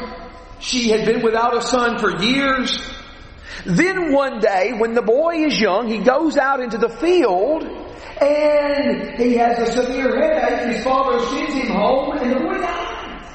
she 0.59 0.89
had 0.89 1.05
been 1.05 1.21
without 1.21 1.55
a 1.55 1.61
son 1.61 1.99
for 1.99 2.21
years? 2.21 2.81
Then 3.65 4.11
one 4.11 4.39
day 4.39 4.73
when 4.77 4.93
the 4.93 5.01
boy 5.01 5.45
is 5.45 5.57
young, 5.57 5.87
he 5.87 5.99
goes 5.99 6.35
out 6.35 6.59
into 6.59 6.77
the 6.77 6.89
field 6.89 7.63
and 8.19 9.17
he 9.17 9.35
has 9.37 9.57
a 9.69 9.71
severe 9.71 10.19
headache. 10.19 10.75
His 10.75 10.83
father 10.83 11.17
sends 11.27 11.53
him 11.53 11.67
home 11.67 12.17
and 12.17 12.31
the 12.31 12.39
boy 12.39 12.57
dies. 12.57 13.31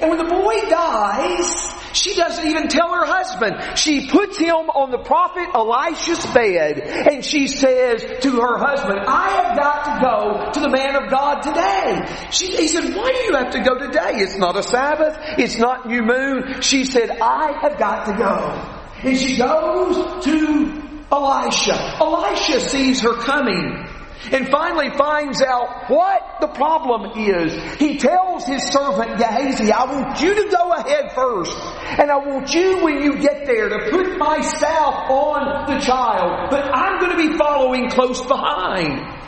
And 0.00 0.10
when 0.10 0.18
the 0.18 0.32
boy 0.32 0.60
dies, 0.70 1.83
she 1.94 2.14
doesn't 2.14 2.46
even 2.46 2.68
tell 2.68 2.92
her 2.92 3.06
husband. 3.06 3.78
She 3.78 4.08
puts 4.08 4.38
him 4.38 4.54
on 4.70 4.90
the 4.90 4.98
prophet 4.98 5.48
Elisha's 5.54 6.26
bed 6.26 6.80
and 6.80 7.24
she 7.24 7.46
says 7.46 8.04
to 8.22 8.40
her 8.40 8.58
husband, 8.58 9.00
I 9.06 9.30
have 9.30 9.56
got 9.56 9.84
to 9.84 10.00
go 10.04 10.52
to 10.52 10.60
the 10.60 10.70
man 10.70 10.96
of 10.96 11.10
God 11.10 11.40
today. 11.40 12.28
She, 12.30 12.56
he 12.56 12.68
said, 12.68 12.94
why 12.94 13.12
do 13.12 13.18
you 13.18 13.36
have 13.36 13.50
to 13.50 13.60
go 13.60 13.78
today? 13.78 14.20
It's 14.20 14.36
not 14.36 14.56
a 14.56 14.62
Sabbath. 14.62 15.16
It's 15.38 15.56
not 15.56 15.86
new 15.86 16.02
moon. 16.02 16.60
She 16.60 16.84
said, 16.84 17.10
I 17.10 17.58
have 17.62 17.78
got 17.78 18.06
to 18.06 18.12
go. 18.16 19.08
And 19.08 19.18
she 19.18 19.36
goes 19.36 20.24
to 20.24 20.82
Elisha. 21.12 21.96
Elisha 22.00 22.60
sees 22.60 23.00
her 23.02 23.14
coming 23.14 23.86
and 24.32 24.48
finally 24.48 24.90
finds 24.96 25.42
out 25.42 25.88
what 25.88 26.40
the 26.40 26.48
problem 26.48 27.18
is. 27.18 27.52
He 27.78 27.98
tells 27.98 28.44
his 28.46 28.62
servant 28.64 29.18
Gehazi, 29.18 29.72
I 29.72 29.84
want 29.84 30.20
you 30.20 30.34
to 30.34 30.50
go 30.50 30.72
ahead 30.72 31.12
first. 31.12 31.56
And 31.98 32.10
I 32.10 32.16
want 32.16 32.52
you, 32.54 32.82
when 32.84 33.02
you 33.02 33.18
get 33.18 33.46
there, 33.46 33.68
to 33.68 33.90
put 33.90 34.18
myself 34.18 34.94
on 35.10 35.72
the 35.72 35.80
child. 35.80 36.50
But 36.50 36.64
I'm 36.74 37.00
going 37.00 37.16
to 37.16 37.30
be 37.30 37.36
following 37.36 37.90
close 37.90 38.24
behind. 38.24 39.22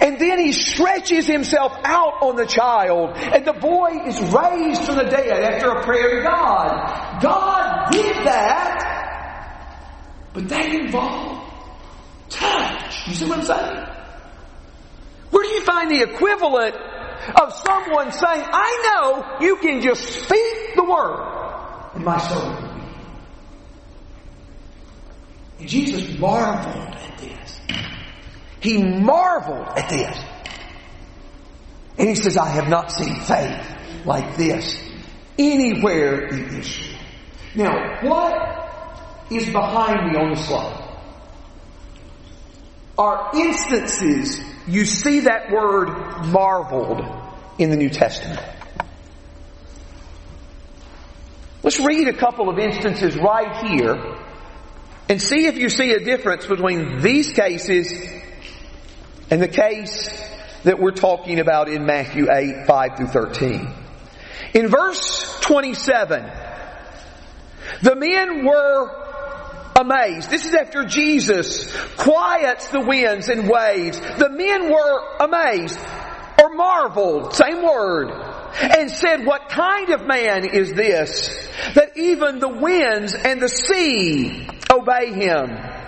And 0.00 0.18
then 0.18 0.38
he 0.38 0.52
stretches 0.52 1.26
himself 1.26 1.72
out 1.84 2.22
on 2.22 2.36
the 2.36 2.46
child, 2.46 3.10
and 3.16 3.44
the 3.44 3.52
boy 3.52 4.06
is 4.06 4.18
raised 4.20 4.84
from 4.84 4.96
the 4.96 5.04
dead 5.04 5.42
after 5.42 5.70
a 5.70 5.82
prayer 5.82 6.16
to 6.16 6.22
God. 6.22 7.20
God 7.20 7.90
did 7.90 8.16
that, 8.24 8.78
but 10.32 10.48
that 10.48 10.74
involved 10.74 11.52
touch. 12.30 13.06
You 13.06 13.14
see 13.14 13.26
what 13.26 13.40
I'm 13.40 13.44
saying? 13.44 13.91
You 15.52 15.60
find 15.64 15.90
the 15.90 16.02
equivalent 16.02 16.74
of 16.74 17.52
someone 17.52 18.10
saying, 18.10 18.44
I 18.52 18.82
know 18.86 19.46
you 19.46 19.56
can 19.56 19.82
just 19.82 20.02
speak 20.02 20.74
the 20.74 20.82
word 20.82 21.42
and 21.94 22.04
my 22.04 22.18
soul 22.18 22.50
will 22.50 22.74
be 22.74 22.82
And 25.60 25.68
Jesus 25.68 26.18
marveled 26.18 26.94
at 26.94 27.18
this. 27.18 27.60
He 28.60 28.82
marveled 28.82 29.66
at 29.76 29.88
this. 29.88 30.18
And 31.98 32.08
he 32.08 32.14
says, 32.14 32.36
I 32.36 32.48
have 32.48 32.68
not 32.68 32.90
seen 32.90 33.14
faith 33.20 34.06
like 34.06 34.36
this 34.36 34.80
anywhere 35.38 36.28
in 36.28 36.58
Israel. 36.58 36.98
Now, 37.54 38.00
what 38.02 39.30
is 39.30 39.46
behind 39.46 40.10
me 40.10 40.18
on 40.18 40.30
the 40.30 40.36
slide? 40.36 40.78
Are 42.96 43.30
instances 43.34 44.40
you 44.66 44.84
see 44.84 45.20
that 45.20 45.50
word 45.50 45.88
marveled 46.26 47.04
in 47.58 47.70
the 47.70 47.76
New 47.76 47.90
Testament. 47.90 48.40
Let's 51.62 51.78
read 51.78 52.08
a 52.08 52.12
couple 52.12 52.48
of 52.48 52.58
instances 52.58 53.16
right 53.16 53.64
here 53.68 54.18
and 55.08 55.20
see 55.20 55.46
if 55.46 55.56
you 55.56 55.68
see 55.68 55.92
a 55.92 56.00
difference 56.00 56.46
between 56.46 57.00
these 57.00 57.32
cases 57.32 57.92
and 59.30 59.40
the 59.40 59.48
case 59.48 60.08
that 60.64 60.78
we're 60.78 60.90
talking 60.92 61.38
about 61.38 61.68
in 61.68 61.86
Matthew 61.86 62.28
8, 62.30 62.66
5 62.66 62.96
through 62.96 63.06
13. 63.06 63.74
In 64.54 64.68
verse 64.68 65.38
27, 65.40 66.30
the 67.82 67.96
men 67.96 68.44
were 68.44 69.01
amazed. 69.82 70.30
This 70.30 70.46
is 70.46 70.54
after 70.54 70.84
Jesus 70.84 71.70
quiets 71.96 72.68
the 72.68 72.80
winds 72.80 73.28
and 73.28 73.48
waves. 73.48 74.00
The 74.00 74.30
men 74.30 74.70
were 74.70 75.16
amazed 75.20 75.78
or 76.40 76.54
marveled, 76.54 77.34
same 77.34 77.62
word, 77.62 78.10
and 78.54 78.90
said, 78.90 79.26
what 79.26 79.48
kind 79.48 79.90
of 79.90 80.06
man 80.06 80.48
is 80.48 80.72
this 80.72 81.48
that 81.74 81.96
even 81.96 82.38
the 82.38 82.48
winds 82.48 83.14
and 83.14 83.40
the 83.40 83.48
sea 83.48 84.48
obey 84.72 85.12
him? 85.12 85.81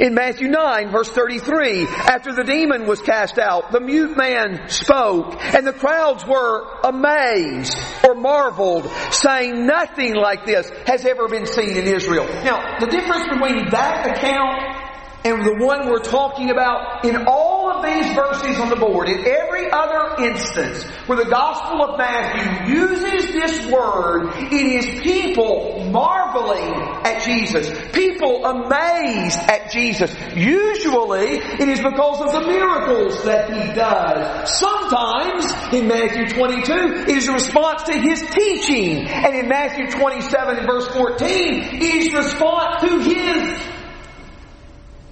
In 0.00 0.14
Matthew 0.14 0.48
9 0.48 0.90
verse 0.90 1.08
33, 1.08 1.86
after 1.86 2.32
the 2.32 2.44
demon 2.44 2.86
was 2.86 3.00
cast 3.00 3.38
out, 3.38 3.72
the 3.72 3.80
mute 3.80 4.16
man 4.16 4.68
spoke 4.68 5.36
and 5.40 5.66
the 5.66 5.72
crowds 5.72 6.26
were 6.26 6.66
amazed 6.84 7.76
or 8.04 8.14
marveled, 8.14 8.90
saying 9.10 9.66
nothing 9.66 10.14
like 10.14 10.44
this 10.44 10.70
has 10.86 11.04
ever 11.04 11.28
been 11.28 11.46
seen 11.46 11.76
in 11.76 11.86
Israel. 11.86 12.26
Now, 12.44 12.78
the 12.78 12.86
difference 12.86 13.28
between 13.28 13.70
that 13.70 14.16
account 14.16 14.92
and 15.24 15.44
the 15.44 15.64
one 15.64 15.88
we're 15.88 16.02
talking 16.02 16.50
about 16.50 17.04
in 17.04 17.26
all 17.26 17.61
these 17.82 18.14
verses 18.14 18.58
on 18.58 18.68
the 18.68 18.76
board, 18.76 19.08
in 19.08 19.26
every 19.26 19.70
other 19.70 20.24
instance 20.24 20.84
where 21.06 21.22
the 21.22 21.30
Gospel 21.30 21.82
of 21.82 21.98
Matthew 21.98 22.74
uses 22.74 23.32
this 23.32 23.66
word, 23.70 24.30
it 24.36 24.52
is 24.52 25.00
people 25.02 25.84
marveling 25.90 26.72
at 27.04 27.22
Jesus, 27.24 27.70
people 27.92 28.44
amazed 28.44 29.38
at 29.38 29.70
Jesus. 29.70 30.14
Usually, 30.34 31.38
it 31.38 31.68
is 31.68 31.80
because 31.80 32.20
of 32.20 32.32
the 32.32 32.46
miracles 32.46 33.22
that 33.24 33.50
he 33.52 33.74
does. 33.74 34.58
Sometimes, 34.58 35.44
in 35.72 35.88
Matthew 35.88 36.28
22, 36.28 36.72
it 36.72 37.16
is 37.16 37.28
a 37.28 37.32
response 37.32 37.82
to 37.84 37.92
his 37.92 38.20
teaching. 38.30 39.06
And 39.08 39.34
in 39.34 39.48
Matthew 39.48 39.90
27 39.90 40.56
and 40.58 40.66
verse 40.66 40.86
14, 40.88 41.28
it 41.28 41.82
is 41.82 42.12
response 42.12 42.82
to 42.82 42.98
his 43.00 43.62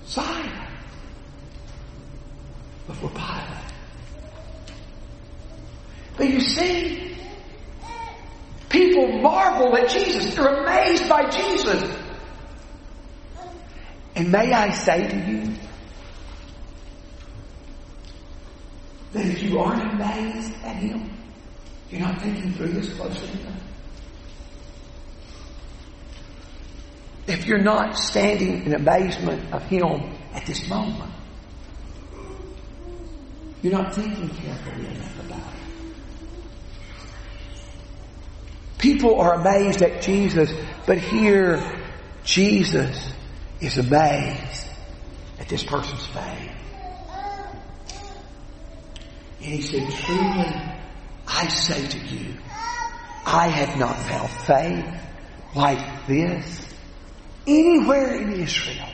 sign 0.05 0.60
before 2.91 3.11
Pilate. 3.11 3.61
But 6.17 6.29
you 6.29 6.41
see, 6.41 7.17
people 8.69 9.21
marvel 9.21 9.77
at 9.77 9.89
Jesus. 9.89 10.35
They're 10.35 10.65
amazed 10.65 11.09
by 11.09 11.29
Jesus. 11.31 11.97
And 14.17 14.33
may 14.33 14.53
I 14.53 14.71
say 14.71 15.09
to 15.09 15.17
you 15.31 15.55
that 19.13 19.25
if 19.25 19.43
you 19.43 19.59
aren't 19.61 19.93
amazed 19.93 20.53
at 20.65 20.77
Him, 20.77 21.11
you're 21.91 22.01
not 22.01 22.21
thinking 22.21 22.53
through 22.55 22.69
this 22.69 22.93
closely 22.95 23.41
enough. 23.41 23.63
If 27.29 27.47
you're 27.47 27.63
not 27.63 27.97
standing 27.97 28.65
in 28.65 28.75
amazement 28.75 29.55
of 29.55 29.63
Him 29.63 30.13
at 30.35 30.45
this 30.47 30.69
moment, 30.69 31.13
you're 33.63 33.73
not 33.73 33.95
thinking 33.95 34.29
carefully 34.29 34.87
enough 34.87 35.25
about 35.25 35.39
it. 35.39 35.61
People 38.79 39.21
are 39.21 39.35
amazed 39.35 39.83
at 39.83 40.01
Jesus, 40.01 40.51
but 40.87 40.99
here 40.99 41.63
Jesus 42.25 43.13
is 43.61 43.77
amazed 43.77 44.67
at 45.39 45.49
this 45.49 45.63
person's 45.63 46.07
faith. 46.07 46.53
And 49.43 49.55
he 49.55 49.63
said, 49.63 49.91
Truly, 49.91 50.63
I 51.27 51.49
say 51.49 51.87
to 51.87 51.99
you, 51.99 52.35
I 53.27 53.49
have 53.49 53.79
not 53.79 53.97
found 53.97 54.31
faith 54.31 55.01
like 55.55 56.07
this 56.07 56.67
anywhere 57.47 58.15
in 58.17 58.33
Israel. 58.33 58.89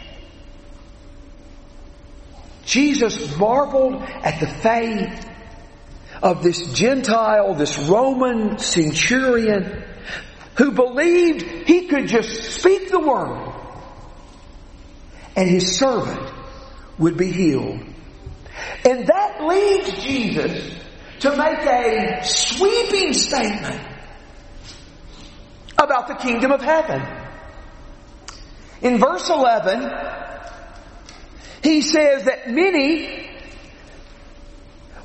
Jesus 2.67 3.37
marveled 3.39 4.03
at 4.03 4.41
the 4.41 4.47
faith 4.47 5.27
of 6.23 6.43
this 6.43 6.73
Gentile, 6.73 7.55
this 7.55 7.79
Roman 7.79 8.59
centurion, 8.59 9.85
who 10.57 10.73
believed 10.73 11.43
he 11.43 11.87
could 11.87 12.09
just 12.09 12.59
speak 12.59 12.91
the 12.91 12.99
word 12.99 13.53
and 15.37 15.49
his 15.49 15.79
servant 15.79 16.33
would 16.99 17.17
be 17.17 17.31
healed. 17.31 17.81
And 18.85 19.07
that 19.07 19.45
leads 19.45 20.03
Jesus 20.03 20.75
to 21.21 21.37
make 21.37 21.59
a 21.59 22.25
sweeping 22.25 23.13
statement 23.13 23.87
about 25.77 26.09
the 26.09 26.15
kingdom 26.15 26.53
of 26.53 26.63
heaven. 26.63 27.03
In 28.81 28.99
verse 28.99 29.29
11, 29.29 29.83
he 31.67 31.83
says 31.83 32.25
that 32.25 32.49
many 32.49 33.29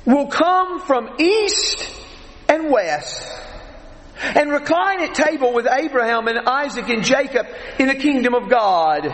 will 0.04 0.28
come 0.28 0.80
from 0.80 1.16
east 1.18 1.90
and 2.48 2.70
west 2.70 3.28
and 4.22 4.50
recline 4.50 5.00
at 5.00 5.14
table 5.14 5.52
with 5.52 5.66
Abraham 5.66 6.28
and 6.28 6.38
Isaac 6.46 6.88
and 6.88 7.02
Jacob 7.04 7.46
in 7.80 7.88
the 7.88 7.96
kingdom 7.96 8.34
of 8.34 8.48
God. 8.48 9.08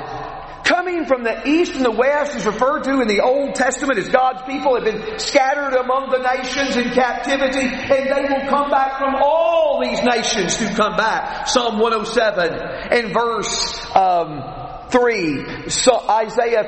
Coming 0.64 1.06
from 1.06 1.24
the 1.24 1.48
east 1.48 1.74
and 1.76 1.84
the 1.84 1.90
west 1.90 2.36
is 2.36 2.44
referred 2.44 2.84
to 2.84 3.00
in 3.00 3.08
the 3.08 3.22
Old 3.22 3.54
Testament 3.54 3.98
as 3.98 4.10
God's 4.10 4.42
people 4.42 4.74
have 4.74 4.84
been 4.84 5.18
scattered 5.18 5.74
among 5.74 6.10
the 6.10 6.18
nations 6.18 6.76
in 6.76 6.92
captivity 6.92 7.66
and 7.66 8.06
they 8.12 8.28
will 8.28 8.46
come 8.50 8.70
back 8.70 8.98
from 8.98 9.14
all 9.14 9.80
these 9.82 10.02
nations 10.02 10.58
to 10.58 10.66
come 10.74 10.96
back. 10.96 11.48
Psalm 11.48 11.78
107 11.78 12.52
and 12.52 13.14
verse 13.14 13.86
um, 13.96 14.57
3, 14.90 15.68
so 15.70 15.98
Isaiah 16.08 16.64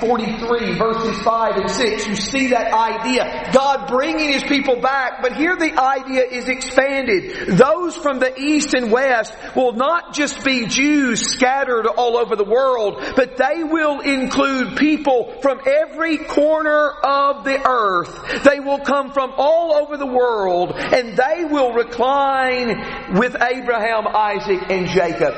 43 0.00 0.78
verses 0.78 1.18
5 1.22 1.56
and 1.56 1.70
6. 1.70 2.06
You 2.06 2.16
see 2.16 2.48
that 2.48 2.72
idea. 2.72 3.50
God 3.52 3.88
bringing 3.88 4.32
His 4.32 4.44
people 4.44 4.80
back, 4.80 5.22
but 5.22 5.36
here 5.36 5.56
the 5.56 5.78
idea 5.80 6.24
is 6.24 6.48
expanded. 6.48 7.58
Those 7.58 7.96
from 7.96 8.18
the 8.18 8.38
east 8.40 8.74
and 8.74 8.90
west 8.90 9.34
will 9.56 9.72
not 9.72 10.14
just 10.14 10.44
be 10.44 10.66
Jews 10.66 11.26
scattered 11.26 11.86
all 11.86 12.16
over 12.16 12.36
the 12.36 12.44
world, 12.44 13.02
but 13.16 13.36
they 13.36 13.64
will 13.64 14.00
include 14.00 14.76
people 14.76 15.38
from 15.42 15.60
every 15.66 16.18
corner 16.18 16.90
of 16.90 17.44
the 17.44 17.60
earth. 17.66 18.44
They 18.44 18.60
will 18.60 18.80
come 18.80 19.12
from 19.12 19.32
all 19.36 19.74
over 19.74 19.96
the 19.96 20.06
world 20.06 20.72
and 20.76 21.16
they 21.16 21.44
will 21.44 21.72
recline 21.72 23.14
with 23.14 23.36
Abraham, 23.40 24.06
Isaac, 24.06 24.70
and 24.70 24.88
Jacob. 24.88 25.34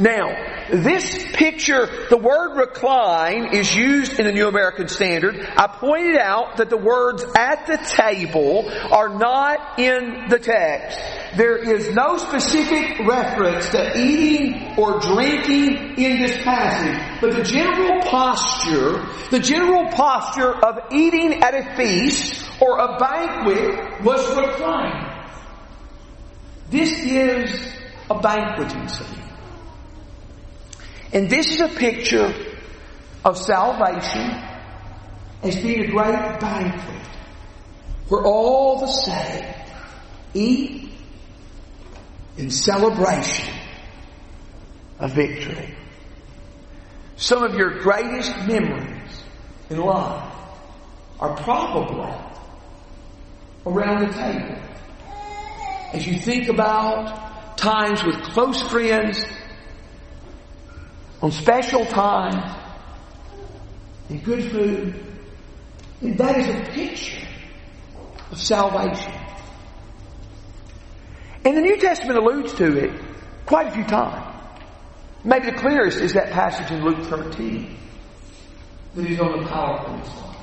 Now, 0.00 0.30
this 0.72 1.22
picture, 1.34 1.86
the 2.08 2.16
word 2.16 2.56
recline 2.56 3.54
is 3.54 3.74
used 3.74 4.18
in 4.18 4.24
the 4.24 4.32
New 4.32 4.48
American 4.48 4.88
Standard. 4.88 5.38
I 5.38 5.66
pointed 5.66 6.16
out 6.16 6.56
that 6.56 6.70
the 6.70 6.78
words 6.78 7.22
at 7.36 7.66
the 7.66 7.76
table 7.76 8.70
are 8.90 9.10
not 9.10 9.78
in 9.78 10.28
the 10.30 10.38
text. 10.38 10.98
There 11.36 11.58
is 11.58 11.94
no 11.94 12.16
specific 12.16 13.06
reference 13.06 13.68
to 13.70 13.98
eating 13.98 14.78
or 14.78 14.98
drinking 14.98 15.98
in 15.98 16.22
this 16.22 16.42
passage, 16.42 17.20
but 17.20 17.36
the 17.36 17.42
general 17.42 18.00
posture, 18.02 19.04
the 19.30 19.40
general 19.40 19.90
posture 19.90 20.52
of 20.52 20.90
eating 20.90 21.42
at 21.42 21.54
a 21.54 21.76
feast 21.76 22.50
or 22.62 22.78
a 22.78 22.98
banquet 22.98 24.02
was 24.02 24.36
reclining. 24.36 25.08
This 26.70 26.92
is 26.92 27.74
a 28.08 28.18
banqueting 28.18 28.88
scene. 28.88 29.21
And 31.12 31.28
this 31.28 31.52
is 31.52 31.60
a 31.60 31.68
picture 31.68 32.32
of 33.24 33.36
salvation 33.36 34.42
as 35.42 35.56
being 35.60 35.84
a 35.84 35.90
great 35.90 36.40
banquet 36.40 37.06
where 38.08 38.22
all 38.22 38.80
the 38.80 38.86
saved 38.86 39.72
eat 40.34 40.90
in 42.36 42.50
celebration 42.50 43.54
of 44.98 45.12
victory. 45.12 45.74
Some 47.16 47.42
of 47.42 47.54
your 47.54 47.80
greatest 47.80 48.34
memories 48.46 49.22
in 49.68 49.78
life 49.78 50.32
are 51.20 51.36
probably 51.36 52.12
around 53.66 54.08
the 54.08 54.14
table. 54.14 54.62
As 55.92 56.06
you 56.06 56.18
think 56.18 56.48
about 56.48 57.58
times 57.58 58.02
with 58.02 58.16
close 58.22 58.62
friends 58.62 59.24
on 61.22 61.30
special 61.30 61.86
times, 61.86 62.44
in 64.10 64.18
good 64.18 64.50
food. 64.50 64.94
And 66.00 66.18
that 66.18 66.36
is 66.36 66.48
a 66.48 66.72
picture 66.72 67.26
of 68.30 68.38
salvation. 68.38 69.12
And 71.44 71.56
the 71.56 71.60
New 71.60 71.76
Testament 71.76 72.18
alludes 72.18 72.52
to 72.54 72.76
it 72.76 73.00
quite 73.46 73.68
a 73.68 73.70
few 73.70 73.84
times. 73.84 74.28
Maybe 75.24 75.50
the 75.50 75.56
clearest 75.56 75.98
is 75.98 76.14
that 76.14 76.32
passage 76.32 76.70
in 76.72 76.84
Luke 76.84 77.06
13 77.06 77.78
that 78.94 79.06
is 79.06 79.20
on 79.20 79.40
the 79.40 79.48
PowerPoint 79.48 80.04
slide. 80.04 80.36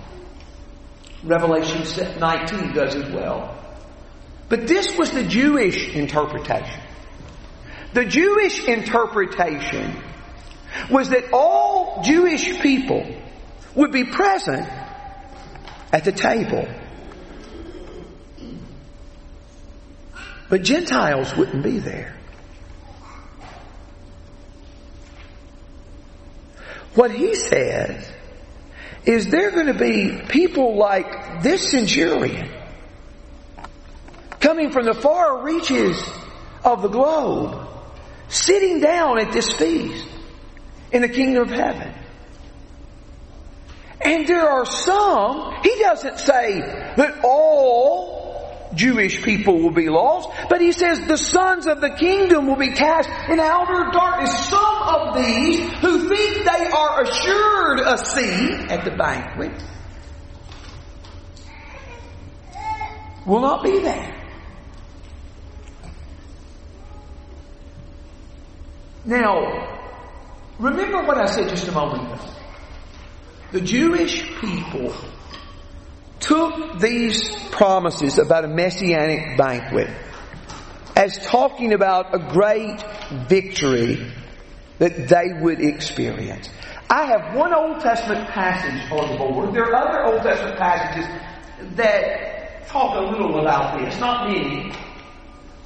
Revelation 1.23 2.19
19 2.19 2.73
does 2.73 2.95
as 2.95 3.11
well. 3.11 3.55
But 4.47 4.67
this 4.67 4.97
was 4.97 5.11
the 5.11 5.23
Jewish 5.23 5.89
interpretation. 5.89 6.81
The 7.93 8.05
Jewish 8.05 8.63
interpretation 8.63 10.01
was 10.89 11.09
that 11.09 11.31
all 11.33 12.01
Jewish 12.03 12.59
people 12.59 13.05
would 13.75 13.91
be 13.91 14.03
present 14.03 14.67
at 15.91 16.03
the 16.03 16.11
table. 16.11 16.67
But 20.49 20.63
Gentiles 20.63 21.35
wouldn't 21.35 21.63
be 21.63 21.77
there. 21.79 22.15
What 26.95 27.11
he 27.11 27.35
says 27.35 28.11
is 29.05 29.27
there 29.27 29.51
going 29.51 29.67
to 29.67 29.73
be 29.73 30.21
people 30.27 30.75
like 30.75 31.43
this 31.43 31.71
centurion 31.71 32.51
coming 34.39 34.71
from 34.71 34.85
the 34.85 34.93
far 34.93 35.43
reaches 35.43 36.01
of 36.63 36.81
the 36.81 36.87
globe, 36.87 37.67
sitting 38.27 38.79
down 38.79 39.19
at 39.19 39.31
this 39.31 39.51
feast 39.53 40.05
in 40.91 41.01
the 41.01 41.09
kingdom 41.09 41.43
of 41.43 41.49
heaven. 41.49 41.93
And 44.01 44.27
there 44.27 44.49
are 44.49 44.65
some, 44.65 45.61
he 45.61 45.77
doesn't 45.79 46.19
say 46.19 46.59
that 46.95 47.19
all 47.23 48.19
Jewish 48.73 49.21
people 49.23 49.59
will 49.61 49.71
be 49.73 49.89
lost, 49.89 50.29
but 50.49 50.61
he 50.61 50.71
says 50.71 51.01
the 51.07 51.17
sons 51.17 51.67
of 51.67 51.81
the 51.81 51.89
kingdom 51.89 52.47
will 52.47 52.55
be 52.55 52.71
cast 52.71 53.09
in 53.29 53.39
outer 53.39 53.91
darkness. 53.91 54.47
Some 54.47 54.81
of 54.83 55.15
these 55.15 55.59
who 55.81 56.07
think 56.07 56.45
they 56.45 56.69
are 56.69 57.03
assured 57.03 57.79
a 57.79 57.97
seat 57.97 58.71
at 58.71 58.85
the 58.85 58.91
banquet 58.91 59.63
will 63.25 63.41
not 63.41 63.63
be 63.63 63.79
there. 63.79 64.15
Now, 69.05 69.78
remember 70.59 71.03
what 71.03 71.17
I 71.17 71.25
said 71.25 71.49
just 71.49 71.67
a 71.67 71.71
moment 71.71 72.11
ago. 72.11 72.31
The 73.51 73.61
Jewish 73.61 74.29
people 74.39 74.93
took 76.19 76.79
these 76.79 77.35
promises 77.49 78.19
about 78.19 78.45
a 78.45 78.47
messianic 78.47 79.37
banquet 79.37 79.89
as 80.95 81.17
talking 81.25 81.73
about 81.73 82.13
a 82.13 82.19
great 82.19 82.83
victory 83.27 84.11
that 84.79 85.07
they 85.07 85.41
would 85.41 85.61
experience. 85.61 86.49
I 86.89 87.05
have 87.05 87.35
one 87.35 87.53
Old 87.53 87.79
Testament 87.81 88.27
passage 88.29 88.91
on 88.91 89.11
the 89.11 89.17
board. 89.17 89.53
There 89.53 89.63
are 89.63 89.75
other 89.75 90.13
Old 90.13 90.23
Testament 90.23 90.57
passages 90.57 91.05
that 91.75 92.67
talk 92.67 92.95
a 92.95 93.11
little 93.11 93.39
about 93.39 93.79
this, 93.79 93.99
not 93.99 94.29
many. 94.29 94.71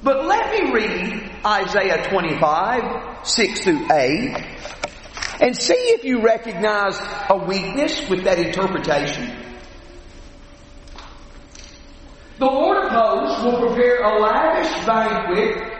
But 0.02 0.26
let 0.26 0.50
me 0.52 0.72
read 0.72 1.30
Isaiah 1.46 2.06
25, 2.10 3.26
6 3.26 3.60
through 3.60 3.92
8, 3.92 4.36
and 5.40 5.56
see 5.56 5.74
if 5.74 6.04
you 6.04 6.20
recognize 6.20 6.98
a 7.28 7.36
weakness 7.36 8.08
with 8.08 8.24
that 8.24 8.38
interpretation. 8.38 9.36
The 12.38 12.46
Lord 12.46 12.84
of 12.84 12.90
hosts 12.90 13.44
will 13.44 13.68
prepare 13.68 14.02
a 14.02 14.18
lavish 14.20 14.86
banquet 14.86 15.74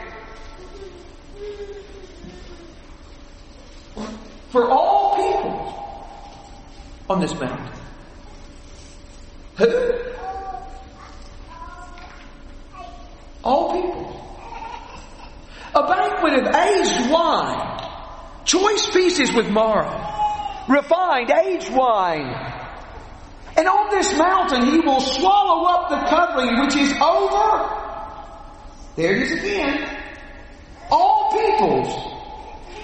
for 4.49 4.71
all 4.71 5.15
people 5.17 5.75
on 7.09 7.19
this 7.19 7.33
mountain. 7.33 7.71
Who? 9.57 9.91
All 13.43 13.73
people. 13.73 14.21
A 15.75 15.87
banquet 15.87 16.33
of 16.33 16.55
aged 16.55 17.11
wine, 17.11 17.74
choice 18.45 18.89
pieces 18.91 19.33
with 19.33 19.49
marrow, 19.49 20.65
refined 20.69 21.31
aged 21.31 21.73
wine. 21.73 22.53
And 23.57 23.67
on 23.67 23.89
this 23.91 24.17
mountain 24.17 24.65
he 24.65 24.79
will 24.79 24.99
swallow 24.99 25.65
up 25.65 25.89
the 25.89 26.09
covering 26.09 26.59
which 26.61 26.75
is 26.75 26.91
over. 27.01 27.81
There 28.95 29.15
it 29.15 29.23
is 29.23 29.31
again. 29.31 29.99
All 30.89 31.31
peoples 31.31 32.15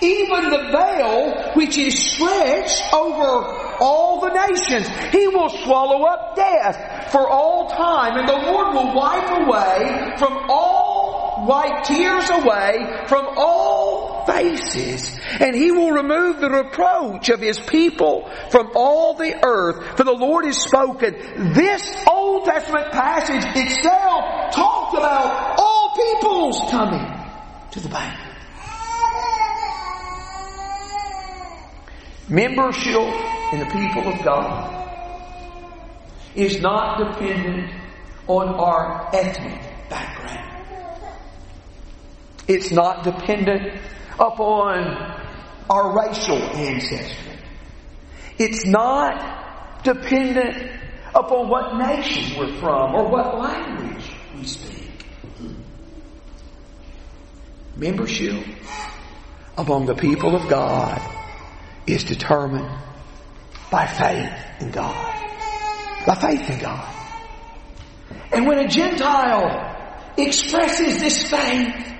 even 0.01 0.49
the 0.49 0.71
veil 0.71 1.51
which 1.53 1.77
is 1.77 1.97
stretched 1.97 2.93
over 2.93 3.45
all 3.79 4.21
the 4.21 4.47
nations. 4.47 4.87
He 5.11 5.27
will 5.27 5.49
swallow 5.49 6.03
up 6.05 6.35
death 6.35 7.11
for 7.11 7.27
all 7.29 7.69
time, 7.69 8.17
and 8.17 8.27
the 8.27 8.51
Lord 8.51 8.73
will 8.73 8.95
wipe 8.95 9.29
away 9.29 10.15
from 10.17 10.49
all, 10.49 11.45
wipe 11.47 11.83
tears 11.83 12.29
away 12.29 13.05
from 13.07 13.27
all 13.37 13.70
faces, 14.31 15.17
and 15.39 15.55
He 15.55 15.71
will 15.71 15.91
remove 15.91 16.39
the 16.39 16.49
reproach 16.49 17.29
of 17.29 17.39
His 17.39 17.59
people 17.59 18.29
from 18.49 18.71
all 18.75 19.13
the 19.13 19.45
earth, 19.45 19.97
for 19.97 20.03
the 20.03 20.13
Lord 20.13 20.45
has 20.45 20.57
spoken. 20.57 21.15
This 21.53 22.03
Old 22.07 22.45
Testament 22.45 22.91
passage 22.91 23.43
itself 23.55 24.53
talked 24.53 24.97
about 24.97 25.59
all 25.59 25.95
peoples 25.95 26.71
coming 26.71 27.05
to 27.71 27.79
the 27.79 27.89
banquet. 27.89 28.27
Membership 32.29 33.13
in 33.51 33.59
the 33.59 33.65
people 33.65 34.07
of 34.07 34.23
God 34.23 34.77
is 36.33 36.61
not 36.61 36.97
dependent 36.97 37.69
on 38.27 38.47
our 38.47 39.09
ethnic 39.13 39.61
background. 39.89 40.65
It's 42.47 42.71
not 42.71 43.03
dependent 43.03 43.81
upon 44.21 44.83
our 45.69 45.97
racial 45.97 46.37
ancestry. 46.37 47.33
It's 48.37 48.65
not 48.65 49.83
dependent 49.83 50.71
upon 51.13 51.49
what 51.49 51.77
nation 51.77 52.37
we're 52.37 52.55
from 52.59 52.95
or 52.95 53.09
what 53.09 53.37
language 53.39 54.11
we 54.35 54.45
speak. 54.45 54.89
Membership 57.75 58.45
among 59.57 59.87
the 59.87 59.95
people 59.95 60.35
of 60.35 60.47
God 60.47 61.01
is 61.87 62.03
determined 62.03 62.69
by 63.71 63.87
faith 63.87 64.61
in 64.61 64.71
God. 64.71 65.15
By 66.05 66.15
faith 66.15 66.49
in 66.49 66.59
God. 66.59 66.95
And 68.31 68.45
when 68.45 68.59
a 68.59 68.67
Gentile 68.67 70.13
expresses 70.17 71.01
this 71.01 71.29
faith, 71.29 71.91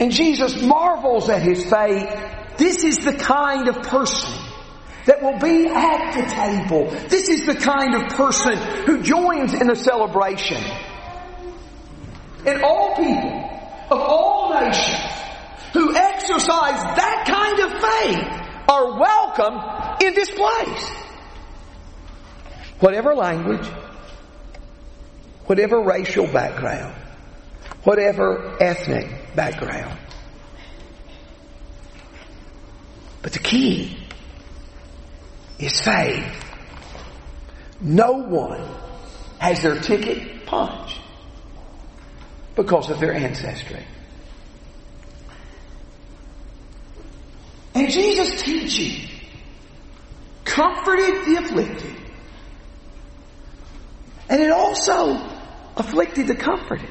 and 0.00 0.10
Jesus 0.10 0.62
marvels 0.62 1.28
at 1.28 1.42
his 1.42 1.64
faith, 1.64 2.08
this 2.56 2.84
is 2.84 2.98
the 2.98 3.12
kind 3.12 3.68
of 3.68 3.82
person 3.82 4.32
that 5.04 5.22
will 5.22 5.38
be 5.38 5.66
at 5.66 6.12
the 6.14 6.26
table. 6.26 6.90
This 7.08 7.28
is 7.28 7.46
the 7.46 7.54
kind 7.54 7.94
of 7.94 8.08
person 8.16 8.56
who 8.86 9.02
joins 9.02 9.52
in 9.52 9.66
the 9.66 9.76
celebration. 9.76 10.62
And 12.46 12.62
all 12.62 12.96
people 12.96 13.50
of 13.90 14.00
all 14.00 14.58
nations 14.58 15.10
who 15.74 15.94
exercise 15.94 16.80
that 16.96 17.24
kind 17.26 17.60
of 17.60 17.72
faith 17.80 18.68
are 18.68 18.98
welcome 18.98 19.98
in 20.06 20.14
this 20.14 20.30
place. 20.30 20.90
Whatever 22.80 23.14
language, 23.14 23.66
whatever 25.44 25.82
racial 25.82 26.26
background, 26.26 26.94
whatever 27.84 28.56
ethnic 28.60 29.34
background. 29.34 29.98
But 33.22 33.32
the 33.32 33.38
key 33.38 33.96
is 35.58 35.80
faith. 35.80 36.44
No 37.80 38.12
one 38.12 38.66
has 39.38 39.62
their 39.62 39.78
ticket 39.80 40.46
punched 40.46 41.00
because 42.54 42.90
of 42.90 43.00
their 43.00 43.14
ancestry. 43.14 43.84
And 47.74 47.90
Jesus' 47.90 48.42
teaching 48.42 49.08
comforted 50.44 51.24
the 51.24 51.36
afflicted. 51.36 51.96
And 54.28 54.42
it 54.42 54.50
also 54.50 55.14
afflicted 55.76 56.26
the 56.26 56.34
comforted. 56.34 56.90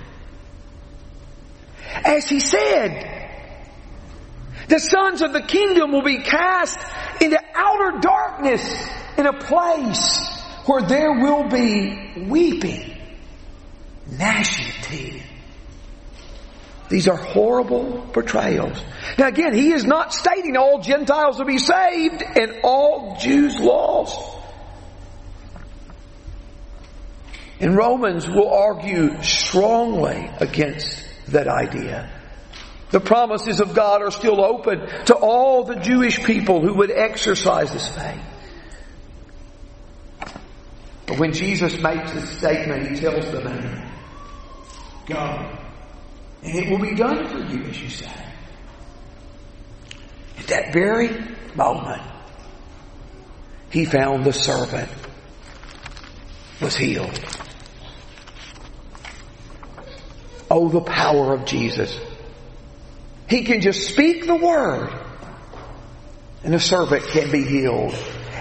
As 1.94 2.28
he 2.28 2.40
said, 2.40 3.20
the 4.68 4.80
sons 4.80 5.22
of 5.22 5.34
the 5.34 5.42
kingdom 5.42 5.92
will 5.92 6.04
be 6.04 6.20
cast 6.20 6.80
into 7.22 7.40
outer 7.56 8.00
darkness 8.00 8.64
in 9.18 9.26
a 9.26 9.34
place 9.34 10.20
where 10.66 10.84
there 10.84 11.12
will 11.12 11.50
be 11.50 12.26
weeping, 12.28 12.96
gnashing 14.08 14.68
of 14.68 14.86
teeth. 14.86 15.24
These 16.90 17.08
are 17.08 17.16
horrible 17.16 18.08
portrayals. 18.14 18.80
Now 19.18 19.28
again, 19.28 19.54
he 19.54 19.72
is 19.72 19.86
not 19.86 20.14
stating 20.14 20.58
all 20.58 20.82
Gentiles 20.82 21.38
will 21.38 21.46
be 21.46 21.60
saved 21.60 22.24
and 22.24 22.62
all 22.64 23.18
Jews 23.20 23.60
lost. 23.60 24.38
And 27.60 27.76
Romans 27.76 28.28
will 28.28 28.50
argue 28.50 29.22
strongly 29.22 30.30
against 30.40 31.09
that 31.32 31.48
idea. 31.48 32.10
The 32.92 33.00
promises 33.00 33.60
of 33.60 33.76
God 33.76 34.02
are 34.02 34.12
still 34.12 34.44
open 34.44 34.80
to 35.06 35.16
all 35.16 35.64
the 35.64 35.76
Jewish 35.76 36.24
people 36.24 36.62
who 36.62 36.74
would 36.76 36.92
exercise 36.92 37.72
this 37.72 37.88
faith. 37.96 38.22
But 41.06 41.20
when 41.20 41.34
Jesus 41.34 41.80
makes 41.82 42.14
this 42.14 42.30
statement, 42.38 42.90
he 42.90 42.96
tells 42.96 43.32
the 43.32 43.42
man, 43.42 43.92
Go 45.08 45.60
and 46.44 46.56
it 46.56 46.70
will 46.70 46.80
be 46.80 46.96
done 46.96 47.28
for 47.28 47.40
you, 47.40 47.64
as 47.66 47.82
you 47.82 47.90
say. 47.90 48.26
At 50.38 50.48
that 50.48 50.74
very 50.74 51.10
moment, 51.54 52.02
he 53.72 53.86
found 53.86 54.24
the 54.24 54.34
servant 54.34 54.90
was 56.62 56.76
healed. 56.76 57.20
Oh, 60.50 60.70
the 60.70 60.82
power 60.82 61.34
of 61.34 61.46
Jesus. 61.46 61.98
He 63.30 63.44
can 63.44 63.62
just 63.62 63.88
speak 63.88 64.26
the 64.26 64.36
word 64.36 64.92
and 66.44 66.54
the 66.54 66.60
servant 66.60 67.06
can 67.08 67.32
be 67.32 67.44
healed. 67.44 67.94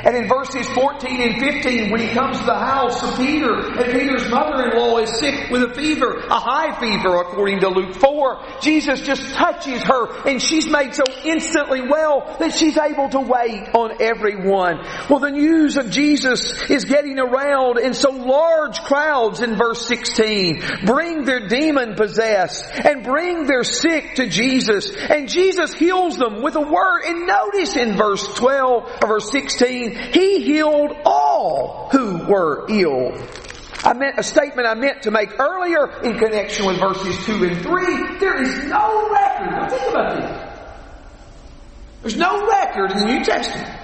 And 0.05 0.17
in 0.17 0.29
verses 0.29 0.69
14 0.71 1.21
and 1.21 1.41
15, 1.41 1.91
when 1.91 2.01
he 2.01 2.09
comes 2.09 2.39
to 2.39 2.45
the 2.45 2.59
house 2.59 3.03
of 3.03 3.17
Peter, 3.17 3.55
and 3.55 3.93
Peter's 3.93 4.29
mother-in-law 4.31 4.99
is 4.99 5.19
sick 5.19 5.51
with 5.51 5.63
a 5.63 5.75
fever, 5.75 6.19
a 6.19 6.39
high 6.39 6.79
fever 6.79 7.21
according 7.21 7.61
to 7.61 7.69
Luke 7.69 7.95
4, 7.95 8.61
Jesus 8.61 9.01
just 9.01 9.23
touches 9.35 9.83
her 9.83 10.29
and 10.29 10.41
she's 10.41 10.69
made 10.69 10.95
so 10.95 11.05
instantly 11.25 11.83
well 11.83 12.37
that 12.39 12.55
she's 12.55 12.77
able 12.77 13.09
to 13.11 13.21
wait 13.21 13.69
on 13.75 14.01
everyone. 14.01 14.85
Well, 15.09 15.19
the 15.19 15.31
news 15.31 15.77
of 15.77 15.91
Jesus 15.91 16.71
is 16.71 16.85
getting 16.85 17.19
around 17.19 17.79
and 17.79 17.95
so 17.95 18.11
large 18.11 18.81
crowds 18.83 19.41
in 19.41 19.57
verse 19.57 19.87
16 19.87 20.63
bring 20.85 21.25
their 21.25 21.49
demon 21.49 21.95
possessed 21.95 22.65
and 22.73 23.03
bring 23.03 23.47
their 23.47 23.65
sick 23.65 24.17
to 24.17 24.29
Jesus 24.29 24.91
and 24.95 25.29
Jesus 25.29 25.73
heals 25.75 26.17
them 26.17 26.43
with 26.43 26.55
a 26.55 26.61
word. 26.61 27.03
And 27.07 27.27
notice 27.27 27.77
in 27.77 27.97
verse 27.97 28.27
12 28.35 28.99
or 29.03 29.09
verse 29.09 29.31
16, 29.31 29.88
he 29.91 30.43
healed 30.43 30.97
all 31.05 31.89
who 31.91 32.19
were 32.27 32.67
ill. 32.69 33.13
I 33.85 33.95
meant 33.95 34.19
a 34.19 34.23
statement 34.23 34.67
I 34.67 34.75
meant 34.75 35.03
to 35.03 35.11
make 35.11 35.39
earlier 35.39 36.03
in 36.03 36.19
connection 36.19 36.67
with 36.67 36.79
verses 36.79 37.17
2 37.27 37.45
and 37.45 37.63
3. 37.63 38.19
There 38.19 38.43
is 38.43 38.65
no 38.65 39.11
record. 39.11 39.51
Now 39.51 39.69
think 39.69 39.91
about 39.91 40.21
this. 40.21 40.49
There's 42.03 42.17
no 42.17 42.47
record 42.47 42.93
in 42.93 42.99
the 42.99 43.07
New 43.07 43.25
Testament 43.25 43.79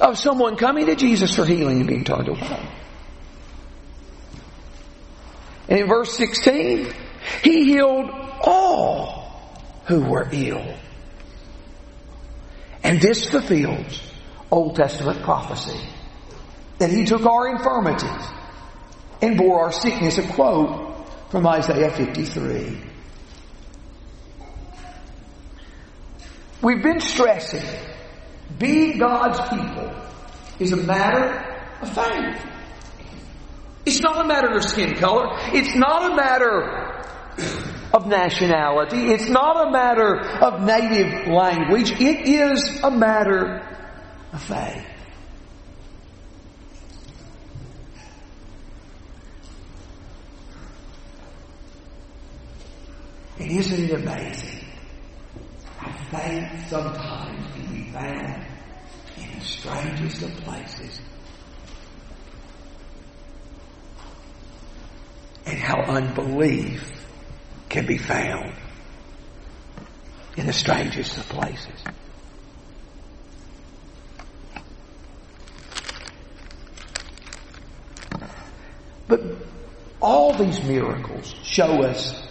of 0.00 0.18
someone 0.18 0.56
coming 0.56 0.86
to 0.86 0.94
Jesus 0.94 1.34
for 1.34 1.44
healing 1.44 1.78
and 1.78 1.88
being 1.88 2.04
turned 2.04 2.28
away. 2.28 2.68
And 5.68 5.80
in 5.80 5.86
verse 5.88 6.16
16, 6.16 6.92
he 7.42 7.64
healed 7.64 8.10
all 8.42 9.28
who 9.86 10.00
were 10.00 10.28
ill. 10.32 10.76
And 12.82 13.00
this 13.00 13.28
fulfills 13.28 14.00
Old 14.50 14.76
Testament 14.76 15.22
prophecy. 15.22 15.78
That 16.78 16.90
he 16.90 17.04
took 17.04 17.26
our 17.26 17.48
infirmities 17.48 18.26
and 19.20 19.36
bore 19.36 19.64
our 19.64 19.72
sickness. 19.72 20.18
A 20.18 20.26
quote 20.28 21.06
from 21.30 21.46
Isaiah 21.46 21.90
53. 21.90 22.80
We've 26.62 26.82
been 26.82 27.00
stressing 27.00 27.64
being 28.58 28.98
God's 28.98 29.40
people 29.48 29.92
is 30.58 30.72
a 30.72 30.76
matter 30.76 31.62
of 31.80 31.94
faith. 31.94 32.44
It's 33.84 34.00
not 34.00 34.24
a 34.24 34.28
matter 34.28 34.56
of 34.56 34.64
skin 34.64 34.94
color. 34.96 35.28
It's 35.52 35.74
not 35.74 36.12
a 36.12 36.16
matter 36.16 36.98
of 37.92 38.06
nationality. 38.06 39.10
It's 39.10 39.28
not 39.28 39.68
a 39.68 39.70
matter 39.70 40.18
of 40.20 40.62
native 40.62 41.28
language. 41.28 41.92
It 41.92 42.28
is 42.28 42.80
a 42.82 42.90
matter 42.90 43.62
of 44.32 44.42
faith. 44.42 44.86
And 53.38 53.50
isn't 53.52 53.84
it 53.84 53.92
amazing 53.92 54.64
how 55.78 55.92
faith 56.10 56.68
sometimes 56.68 57.46
can 57.54 57.72
be 57.72 57.90
found 57.92 58.44
in 59.16 59.38
the 59.38 59.44
strangest 59.44 60.22
of 60.22 60.32
places? 60.38 61.00
And 65.46 65.58
how 65.58 65.80
unbelief 65.82 66.98
can 67.68 67.86
be 67.86 67.98
found 67.98 68.52
in 70.36 70.46
the 70.46 70.52
strangest 70.52 71.18
of 71.18 71.28
places. 71.28 71.82
But 79.06 79.22
all 80.00 80.34
these 80.34 80.62
miracles 80.62 81.34
show 81.42 81.82
us 81.82 82.26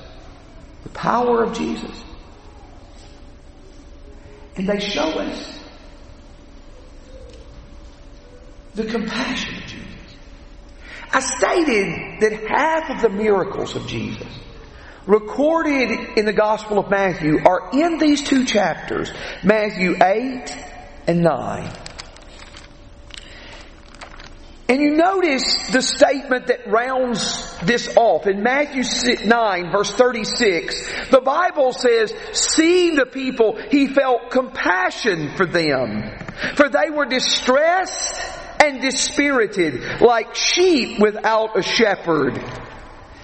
the 0.83 0.89
power 0.89 1.43
of 1.43 1.57
Jesus. 1.57 2.03
And 4.55 4.67
they 4.67 4.79
show 4.79 5.09
us 5.09 5.59
the 8.73 8.85
compassion 8.85 9.55
of 9.55 9.63
Jesus. 9.63 9.87
I 11.11 11.19
stated 11.19 12.21
that 12.21 12.47
half 12.47 12.89
of 12.89 13.01
the 13.01 13.09
miracles 13.09 13.75
of 13.75 13.87
Jesus 13.87 14.27
recorded 15.07 16.17
in 16.17 16.25
the 16.25 16.33
Gospel 16.33 16.79
of 16.79 16.89
Matthew 16.89 17.39
are 17.45 17.69
in 17.73 17.97
these 17.97 18.21
two 18.23 18.45
chapters, 18.45 19.11
Matthew 19.43 19.95
8 20.01 20.55
and 21.07 21.21
9. 21.21 21.73
And 24.69 24.81
you 24.81 24.97
notice 24.97 25.69
the 25.71 25.81
statement 25.81 26.47
that 26.47 26.67
rounds 26.67 27.57
this 27.63 27.95
off. 27.95 28.27
In 28.27 28.43
Matthew 28.43 28.83
9 29.25 29.71
verse 29.71 29.91
36, 29.93 31.09
the 31.09 31.21
Bible 31.21 31.71
says, 31.71 32.13
seeing 32.33 32.95
the 32.95 33.05
people, 33.05 33.57
he 33.71 33.87
felt 33.87 34.29
compassion 34.29 35.35
for 35.37 35.45
them. 35.45 36.11
For 36.55 36.67
they 36.67 36.89
were 36.89 37.05
distressed 37.05 38.19
and 38.61 38.81
dispirited 38.81 40.01
like 40.01 40.35
sheep 40.35 40.99
without 40.99 41.57
a 41.57 41.63
shepherd. 41.63 42.37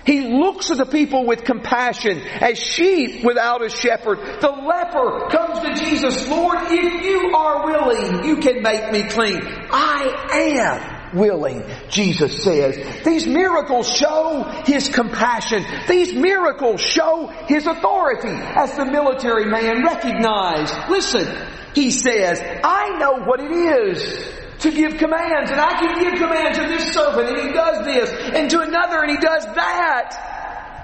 He 0.05 0.21
looks 0.21 0.69
at 0.71 0.77
the 0.77 0.85
people 0.85 1.25
with 1.25 1.43
compassion 1.43 2.19
as 2.19 2.57
sheep 2.59 3.23
without 3.23 3.63
a 3.63 3.69
shepherd. 3.69 4.19
The 4.41 4.49
leper 4.49 5.29
comes 5.29 5.59
to 5.59 5.85
Jesus, 5.85 6.27
Lord, 6.27 6.57
if 6.63 7.05
you 7.05 7.35
are 7.35 7.65
willing, 7.65 8.25
you 8.25 8.37
can 8.37 8.61
make 8.61 8.91
me 8.91 9.03
clean. 9.03 9.41
I 9.71 11.09
am 11.11 11.17
willing, 11.17 11.63
Jesus 11.89 12.43
says. 12.43 13.03
These 13.03 13.27
miracles 13.27 13.95
show 13.95 14.43
His 14.65 14.89
compassion. 14.89 15.65
These 15.87 16.13
miracles 16.13 16.81
show 16.81 17.27
His 17.47 17.65
authority 17.65 18.29
as 18.29 18.75
the 18.75 18.85
military 18.85 19.45
man 19.45 19.83
recognized. 19.83 20.73
Listen, 20.89 21.27
he 21.73 21.91
says, 21.91 22.41
I 22.63 22.97
know 22.99 23.23
what 23.25 23.39
it 23.39 23.51
is 23.51 24.42
to 24.63 24.71
give 24.71 24.97
commands, 24.97 25.51
and 25.51 25.59
I 25.59 25.79
can 25.79 26.03
give 26.03 26.19
commands 26.19 26.57
to 26.57 26.67
this 26.67 26.93
servant, 26.93 27.29
and 27.29 27.47
he 27.47 27.53
does 27.53 27.85
this, 27.85 28.09
and 28.33 28.49
to 28.49 28.61
another, 28.61 29.01
and 29.01 29.11
he 29.11 29.17
does 29.17 29.45
that. 29.45 30.33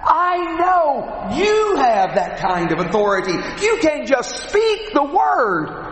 I 0.02 0.38
know 0.58 1.36
you 1.36 1.76
have 1.78 2.16
that 2.16 2.40
kind 2.40 2.72
of 2.72 2.80
authority. 2.80 3.34
You 3.62 3.80
can 3.82 4.06
just 4.06 4.50
speak 4.50 4.94
the 4.94 5.04
word. 5.04 5.86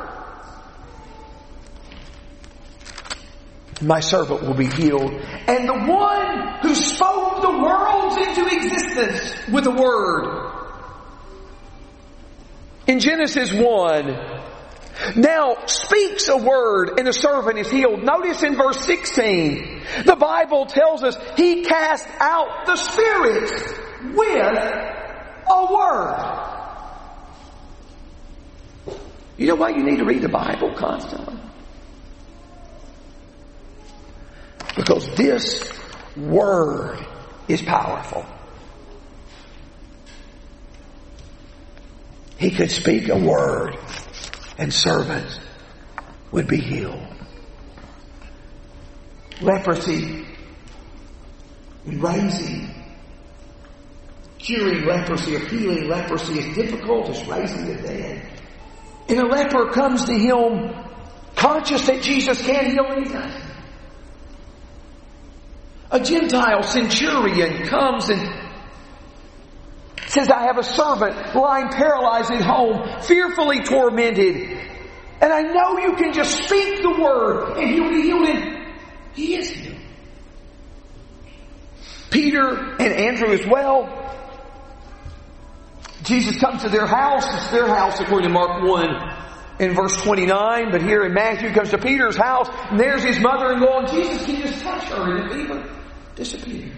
My 3.81 3.99
servant 3.99 4.43
will 4.43 4.55
be 4.55 4.67
healed. 4.67 5.11
And 5.11 5.67
the 5.67 5.73
one 5.73 6.59
who 6.61 6.73
spoke 6.73 7.41
the 7.41 7.51
worlds 7.51 8.17
into 8.17 8.45
existence 8.53 9.35
with 9.51 9.67
a 9.67 9.71
word. 9.71 10.53
In 12.87 12.99
Genesis 12.99 13.53
1, 13.53 14.36
now 15.15 15.65
speaks 15.65 16.27
a 16.27 16.37
word 16.37 16.97
and 16.97 17.07
the 17.07 17.13
servant 17.13 17.57
is 17.57 17.69
healed. 17.69 18.03
Notice 18.03 18.43
in 18.43 18.55
verse 18.55 18.79
16, 18.85 19.81
the 20.05 20.15
Bible 20.15 20.65
tells 20.65 21.03
us 21.03 21.17
he 21.35 21.63
cast 21.63 22.07
out 22.19 22.65
the 22.65 22.75
spirit 22.75 23.51
with 24.15 24.57
a 25.49 25.73
word. 25.73 26.47
You 29.37 29.47
know 29.47 29.55
why 29.55 29.69
you 29.69 29.83
need 29.83 29.97
to 29.97 30.05
read 30.05 30.21
the 30.21 30.29
Bible 30.29 30.73
constantly? 30.73 31.37
Because 34.75 35.07
this 35.15 35.71
word 36.15 37.05
is 37.47 37.61
powerful. 37.61 38.25
He 42.37 42.51
could 42.51 42.71
speak 42.71 43.09
a 43.09 43.17
word 43.17 43.77
and 44.57 44.73
servants 44.73 45.39
would 46.31 46.47
be 46.47 46.57
healed. 46.57 47.01
Leprosy, 49.41 50.25
raising, 51.85 52.73
curing 54.39 54.85
leprosy 54.85 55.35
or 55.35 55.39
healing 55.47 55.87
leprosy 55.87 56.39
is 56.39 56.55
difficult 56.55 57.09
as 57.09 57.25
raising 57.27 57.65
the 57.65 57.75
dead. 57.81 58.25
And 59.09 59.19
a 59.19 59.25
leper 59.25 59.69
comes 59.69 60.05
to 60.05 60.13
him 60.13 60.73
conscious 61.35 61.85
that 61.87 62.01
Jesus 62.01 62.41
can't 62.41 62.67
heal 62.67 63.03
does. 63.05 63.41
A 65.89 65.99
Gentile 65.99 66.63
centurion 66.63 67.65
comes 67.67 68.09
and 68.09 68.46
says, 70.17 70.29
I 70.29 70.43
have 70.43 70.57
a 70.57 70.63
servant 70.63 71.35
lying 71.35 71.69
paralyzed 71.69 72.31
at 72.31 72.41
home, 72.41 73.01
fearfully 73.01 73.61
tormented. 73.61 74.35
And 75.21 75.31
I 75.33 75.41
know 75.41 75.77
you 75.79 75.95
can 75.95 76.13
just 76.13 76.43
speak 76.43 76.81
the 76.81 76.99
word 76.99 77.57
and 77.57 77.69
he'll 77.69 77.89
be 77.89 78.01
healed. 78.01 78.27
And 78.27 78.75
he 79.13 79.35
is 79.35 79.49
healed. 79.49 79.75
Peter 82.09 82.75
and 82.79 82.93
Andrew 82.93 83.33
as 83.33 83.45
well. 83.45 83.93
Jesus 86.03 86.37
comes 86.39 86.61
to 86.61 86.69
their 86.69 86.87
house. 86.87 87.25
It's 87.27 87.51
their 87.51 87.67
house 87.67 87.99
according 87.99 88.29
to 88.29 88.33
Mark 88.33 88.63
1. 88.63 89.17
in 89.59 89.73
verse 89.73 89.95
29, 89.97 90.71
but 90.71 90.81
here 90.81 91.03
in 91.03 91.13
Matthew 91.13 91.51
comes 91.51 91.71
to 91.71 91.77
Peter's 91.77 92.15
house, 92.15 92.47
and 92.69 92.79
there's 92.79 93.03
his 93.03 93.19
mother-in-law, 93.19 93.79
and 93.79 93.87
Jesus 93.89 94.25
can 94.25 94.41
just 94.41 94.61
touch 94.61 94.83
her, 94.85 95.17
and 95.17 95.29
the 95.29 95.33
fever 95.33 95.81
disappears. 96.15 96.71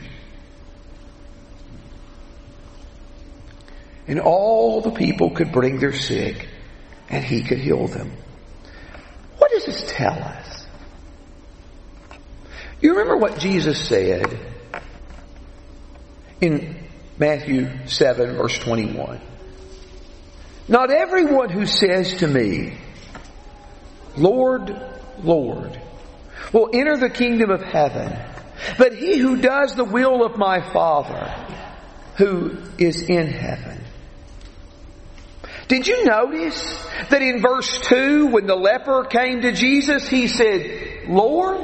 And 4.09 4.19
all 4.19 4.81
the 4.81 4.89
people 4.89 5.29
could 5.29 5.51
bring 5.51 5.79
their 5.79 5.93
sick, 5.93 6.49
and 7.09 7.23
he 7.23 7.43
could 7.43 7.59
heal 7.59 7.87
them. 7.87 8.11
What 9.37 9.51
does 9.51 9.65
this 9.65 9.85
tell 9.87 10.13
us? 10.13 10.65
You 12.81 12.93
remember 12.93 13.17
what 13.17 13.37
Jesus 13.37 13.87
said 13.87 14.39
in 16.41 16.87
Matthew 17.19 17.69
7 17.85 18.35
verse 18.35 18.57
21. 18.57 19.21
Not 20.67 20.89
everyone 20.89 21.49
who 21.49 21.67
says 21.67 22.15
to 22.15 22.27
me, 22.27 22.79
Lord, 24.17 24.75
Lord, 25.21 25.79
will 26.51 26.71
enter 26.73 26.97
the 26.97 27.11
kingdom 27.11 27.51
of 27.51 27.61
heaven, 27.61 28.17
but 28.79 28.95
he 28.95 29.19
who 29.19 29.37
does 29.37 29.75
the 29.75 29.83
will 29.83 30.25
of 30.25 30.35
my 30.35 30.61
Father 30.73 31.47
who 32.17 32.57
is 32.79 33.03
in 33.03 33.27
heaven. 33.27 33.79
Did 35.69 35.87
you 35.87 36.03
notice 36.03 36.59
that 37.11 37.21
in 37.21 37.41
verse 37.41 37.79
2, 37.83 38.25
when 38.25 38.47
the 38.47 38.55
leper 38.55 39.03
came 39.03 39.41
to 39.41 39.51
Jesus, 39.51 40.09
he 40.09 40.27
said, 40.27 41.07
Lord, 41.07 41.63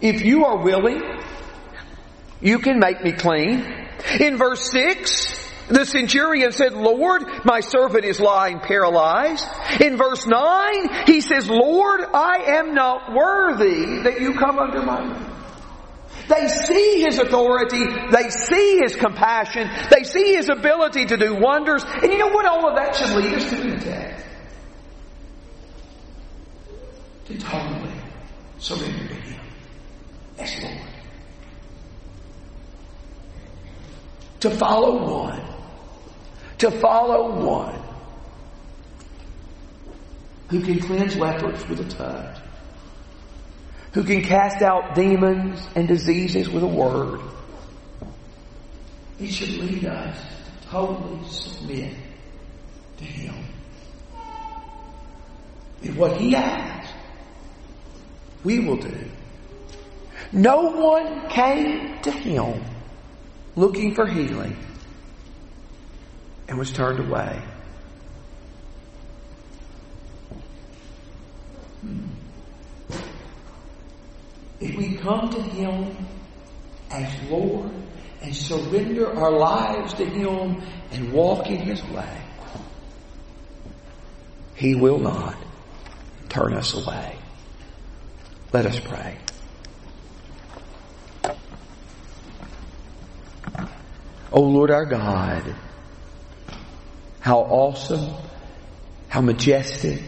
if 0.00 0.24
you 0.24 0.46
are 0.46 0.64
willing, 0.64 1.02
you 2.40 2.58
can 2.58 2.78
make 2.78 3.04
me 3.04 3.12
clean. 3.12 3.66
In 4.18 4.38
verse 4.38 4.70
6, 4.72 5.50
the 5.68 5.84
centurion 5.84 6.52
said, 6.52 6.72
Lord, 6.72 7.22
my 7.44 7.60
servant 7.60 8.06
is 8.06 8.18
lying 8.18 8.60
paralyzed. 8.60 9.46
In 9.78 9.98
verse 9.98 10.26
9, 10.26 11.04
he 11.06 11.20
says, 11.20 11.46
Lord, 11.50 12.00
I 12.14 12.58
am 12.58 12.74
not 12.74 13.12
worthy 13.12 14.04
that 14.04 14.22
you 14.22 14.34
come 14.34 14.58
under 14.58 14.82
my 14.82 15.02
roof. 15.02 15.31
They 16.34 16.48
see 16.48 17.02
His 17.02 17.18
authority. 17.18 17.84
They 18.10 18.30
see 18.30 18.78
His 18.82 18.96
compassion. 18.96 19.68
They 19.90 20.04
see 20.04 20.34
His 20.34 20.48
ability 20.48 21.06
to 21.06 21.16
do 21.16 21.34
wonders. 21.34 21.84
And 21.84 22.10
you 22.10 22.18
know 22.18 22.28
what 22.28 22.46
all 22.46 22.68
of 22.68 22.76
that 22.76 22.96
should 22.96 23.10
lead 23.16 23.34
us 23.34 23.50
to 23.50 23.80
text? 23.80 24.26
To 27.26 27.38
totally 27.38 27.94
surrender 28.58 29.08
to 29.08 29.14
Him 29.14 29.40
as 30.38 30.62
Lord. 30.62 30.88
To 34.40 34.50
follow 34.50 35.24
one. 35.24 35.42
To 36.58 36.70
follow 36.70 37.44
one 37.44 37.82
who 40.48 40.62
can 40.62 40.80
cleanse 40.80 41.16
lepers 41.16 41.66
with 41.68 41.80
a 41.80 41.88
touch 41.88 42.41
who 43.92 44.04
can 44.04 44.22
cast 44.22 44.62
out 44.62 44.94
demons 44.94 45.66
and 45.74 45.86
diseases 45.86 46.48
with 46.48 46.62
a 46.62 46.66
word. 46.66 47.20
He 49.18 49.30
should 49.30 49.50
lead 49.50 49.84
us 49.84 50.16
to 50.62 50.68
totally 50.68 51.28
submit 51.28 51.94
to 52.96 53.04
Him. 53.04 53.34
And 55.82 55.96
what 55.96 56.16
He 56.16 56.34
asks, 56.34 56.90
we 58.42 58.60
will 58.60 58.78
do. 58.78 59.10
No 60.32 60.70
one 60.70 61.28
came 61.28 62.00
to 62.02 62.10
Him 62.10 62.64
looking 63.54 63.94
for 63.94 64.06
healing 64.06 64.56
and 66.48 66.58
was 66.58 66.72
turned 66.72 66.98
away. 66.98 67.42
If 74.62 74.76
we 74.76 74.94
come 74.96 75.28
to 75.30 75.42
Him 75.42 75.96
as 76.90 77.30
Lord 77.30 77.70
and 78.20 78.34
surrender 78.34 79.12
our 79.12 79.32
lives 79.32 79.94
to 79.94 80.04
Him 80.04 80.62
and 80.92 81.12
walk 81.12 81.48
in 81.48 81.58
His 81.58 81.82
way, 81.84 82.22
He 84.54 84.76
will 84.76 85.00
not 85.00 85.36
turn 86.28 86.54
us 86.54 86.74
away. 86.74 87.18
Let 88.52 88.66
us 88.66 88.78
pray. 88.78 89.18
O 94.34 94.38
oh 94.38 94.42
Lord 94.42 94.70
our 94.70 94.86
God, 94.86 95.54
how 97.20 97.40
awesome, 97.40 98.14
how 99.08 99.20
majestic, 99.20 100.02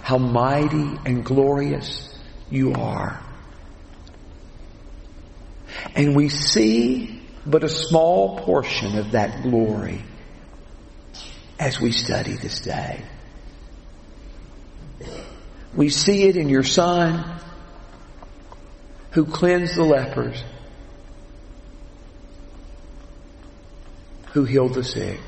how 0.00 0.18
mighty 0.18 0.98
and 1.04 1.24
glorious 1.24 2.16
you 2.50 2.72
are. 2.74 3.23
And 5.94 6.16
we 6.16 6.28
see 6.28 7.22
but 7.46 7.62
a 7.62 7.68
small 7.68 8.38
portion 8.40 8.98
of 8.98 9.12
that 9.12 9.42
glory 9.42 10.02
as 11.58 11.80
we 11.80 11.92
study 11.92 12.34
this 12.34 12.60
day. 12.60 13.04
We 15.74 15.88
see 15.88 16.24
it 16.24 16.36
in 16.36 16.48
your 16.48 16.62
Son 16.62 17.38
who 19.10 19.24
cleansed 19.26 19.76
the 19.76 19.84
lepers, 19.84 20.42
who 24.32 24.44
healed 24.44 24.74
the 24.74 24.84
sick. 24.84 25.20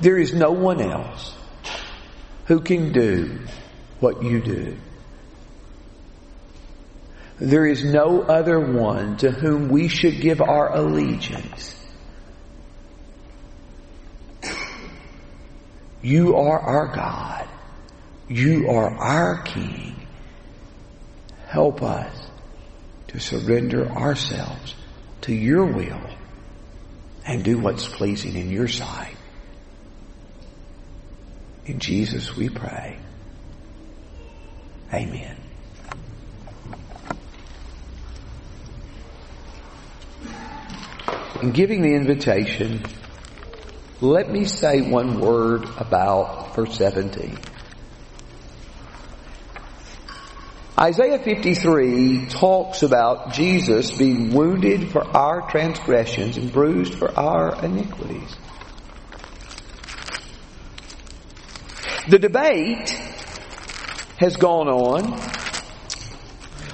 There 0.00 0.18
is 0.18 0.34
no 0.34 0.50
one 0.50 0.80
else 0.80 1.36
who 2.46 2.60
can 2.60 2.92
do 2.92 3.38
what 4.02 4.22
you 4.22 4.40
do. 4.40 4.76
There 7.38 7.66
is 7.66 7.84
no 7.84 8.22
other 8.22 8.60
one 8.60 9.16
to 9.18 9.30
whom 9.30 9.68
we 9.68 9.88
should 9.88 10.20
give 10.20 10.40
our 10.40 10.74
allegiance. 10.76 11.74
You 16.02 16.36
are 16.36 16.58
our 16.58 16.94
God. 16.94 17.48
You 18.28 18.68
are 18.70 18.90
our 18.90 19.42
King. 19.42 20.06
Help 21.46 21.82
us 21.82 22.28
to 23.08 23.20
surrender 23.20 23.88
ourselves 23.88 24.74
to 25.22 25.34
your 25.34 25.64
will 25.64 26.00
and 27.24 27.44
do 27.44 27.58
what's 27.58 27.86
pleasing 27.86 28.34
in 28.34 28.50
your 28.50 28.68
sight. 28.68 29.16
In 31.66 31.78
Jesus 31.78 32.36
we 32.36 32.48
pray. 32.48 32.98
Amen. 34.92 35.36
In 41.40 41.50
giving 41.52 41.82
the 41.82 41.94
invitation, 41.94 42.84
let 44.00 44.30
me 44.30 44.44
say 44.44 44.82
one 44.82 45.18
word 45.18 45.64
about 45.78 46.54
verse 46.54 46.76
17. 46.76 47.38
Isaiah 50.78 51.18
53 51.18 52.26
talks 52.26 52.82
about 52.82 53.32
Jesus 53.32 53.92
being 53.92 54.30
wounded 54.30 54.90
for 54.90 55.04
our 55.16 55.48
transgressions 55.50 56.36
and 56.36 56.52
bruised 56.52 56.94
for 56.94 57.10
our 57.18 57.64
iniquities. 57.64 58.36
The 62.08 62.18
debate 62.18 62.98
has 64.22 64.36
gone 64.36 64.68
on 64.68 65.20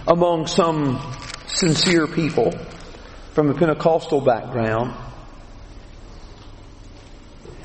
among 0.07 0.47
some 0.47 1.01
sincere 1.47 2.07
people 2.07 2.53
from 3.33 3.49
a 3.49 3.55
Pentecostal 3.55 4.21
background 4.21 4.95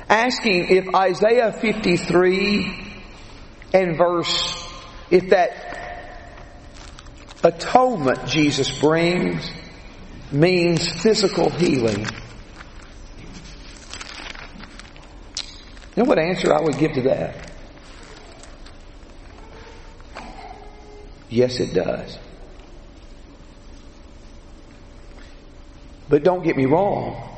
asking 0.08 0.68
if 0.70 0.94
Isaiah 0.94 1.52
53 1.52 2.94
and 3.74 3.98
verse, 3.98 4.66
if 5.10 5.28
that 5.28 6.40
atonement 7.42 8.26
Jesus 8.26 8.80
brings 8.80 9.46
means 10.32 10.90
physical 11.02 11.50
healing. 11.50 12.06
You 15.94 16.02
know 16.02 16.04
what 16.04 16.18
answer 16.18 16.54
I 16.54 16.62
would 16.62 16.78
give 16.78 16.94
to 16.94 17.02
that? 17.02 17.53
Yes, 21.34 21.58
it 21.58 21.74
does. 21.74 22.16
But 26.08 26.22
don't 26.22 26.44
get 26.44 26.56
me 26.56 26.64
wrong. 26.66 27.28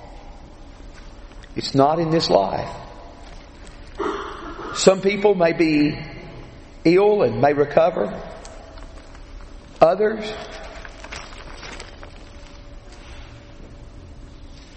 It's 1.56 1.74
not 1.74 1.98
in 1.98 2.10
this 2.10 2.28
life. 2.28 2.68
Some 4.74 5.00
people 5.00 5.34
may 5.34 5.54
be 5.54 5.98
ill 6.84 7.22
and 7.22 7.40
may 7.40 7.54
recover. 7.54 8.20
Others 9.80 10.30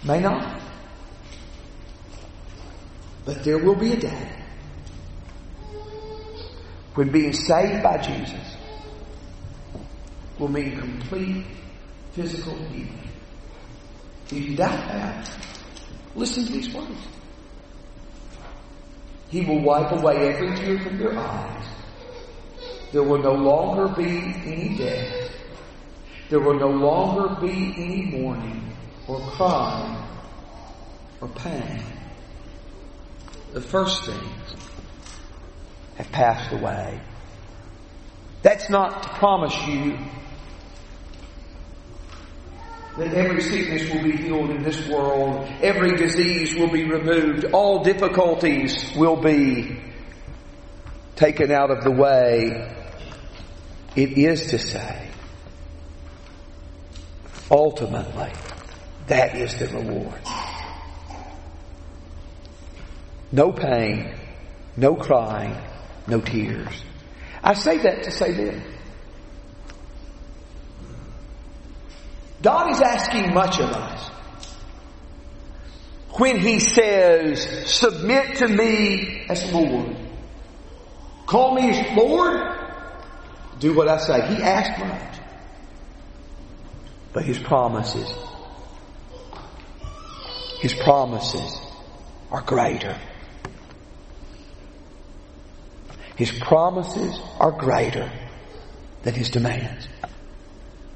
May 0.01 0.22
not. 0.22 0.61
But 3.26 3.43
there 3.43 3.57
will 3.57 3.76
be 3.76 3.91
a 3.91 3.97
day 3.97 4.32
when 6.95 7.11
being 7.11 7.34
saved 7.34 7.84
by 7.84 7.97
Jesus 7.97 8.59
will 10.40 10.48
mean 10.48 10.80
complete 10.80 11.46
physical 12.14 12.56
healing. 12.56 13.10
If 14.28 14.34
you 14.34 14.56
doubt 14.56 14.88
that, 14.88 15.32
listen 16.16 16.46
to 16.46 16.52
these 16.52 16.74
words. 16.74 17.08
He 19.30 19.42
will 19.42 19.62
wipe 19.62 19.92
away 19.92 20.34
every 20.34 20.56
tear 20.56 20.80
from 20.80 21.00
your 21.00 21.18
eyes. 21.18 21.68
There 22.92 23.04
will 23.04 23.22
no 23.22 23.34
longer 23.34 23.88
be 23.90 24.34
any 24.46 24.76
death. 24.78 25.32
There 26.30 26.40
will 26.40 26.60
no 26.60 26.70
longer 26.70 27.36
be 27.42 27.74
any 27.78 28.06
mourning 28.06 28.76
or 29.08 29.20
crying 29.20 30.04
or 31.22 31.28
pain. 31.28 31.84
The 33.54 33.62
first 33.62 34.06
things 34.06 34.56
have 35.98 36.12
passed 36.12 36.52
away. 36.52 37.02
That's 38.42 38.70
not 38.70 39.04
to 39.04 39.10
promise 39.10 39.56
you 39.68 39.98
that 43.00 43.14
every 43.14 43.41
sickness 43.41 43.89
will 43.89 44.04
be 44.04 44.12
healed 44.12 44.50
in 44.50 44.62
this 44.62 44.88
world, 44.89 45.47
every 45.62 45.95
disease 45.95 46.54
will 46.56 46.70
be 46.70 46.84
removed, 46.84 47.45
all 47.54 47.84
difficulties 47.84 48.91
will 48.95 49.16
be 49.16 49.80
taken 51.16 51.50
out 51.52 51.72
of 51.72 51.84
the 51.84 51.91
way. 51.91 52.76
It 53.95 54.18
is 54.18 54.47
to 54.47 54.60
say, 54.60 55.10
ultimately, 57.50 58.32
that 59.08 59.36
is 59.36 59.58
the 59.58 59.68
reward. 59.68 60.22
No 63.32 63.52
pain, 63.52 64.14
no 64.76 64.95
crying, 64.95 65.56
no 66.08 66.20
tears. 66.20 66.84
I 67.41 67.54
say 67.54 67.78
that 67.78 68.04
to 68.04 68.12
say 68.12 68.34
this. 68.34 68.64
God 72.42 72.72
is 72.72 72.82
asking 72.82 73.34
much 73.34 73.60
of 73.60 73.70
us. 73.70 74.10
When 76.12 76.40
He 76.40 76.60
says, 76.60 77.70
submit 77.70 78.38
to 78.38 78.48
me 78.48 79.26
as 79.30 79.52
Lord. 79.52 79.96
Call 81.26 81.56
me 81.56 81.96
Lord. 81.96 82.42
Do 83.60 83.76
what 83.76 83.88
I 83.88 83.98
say. 83.98 84.36
He 84.36 84.42
asked 84.42 84.80
much. 84.80 85.20
But 87.14 87.26
His 87.26 87.40
promises, 87.40 88.10
His 90.60 90.74
promises 90.74 91.60
are 92.32 92.42
greater. 92.42 92.98
His 96.16 96.32
promises 96.32 97.20
are 97.40 97.52
greater 97.52 98.12
than 99.04 99.14
His 99.14 99.30
demands. 99.30 99.88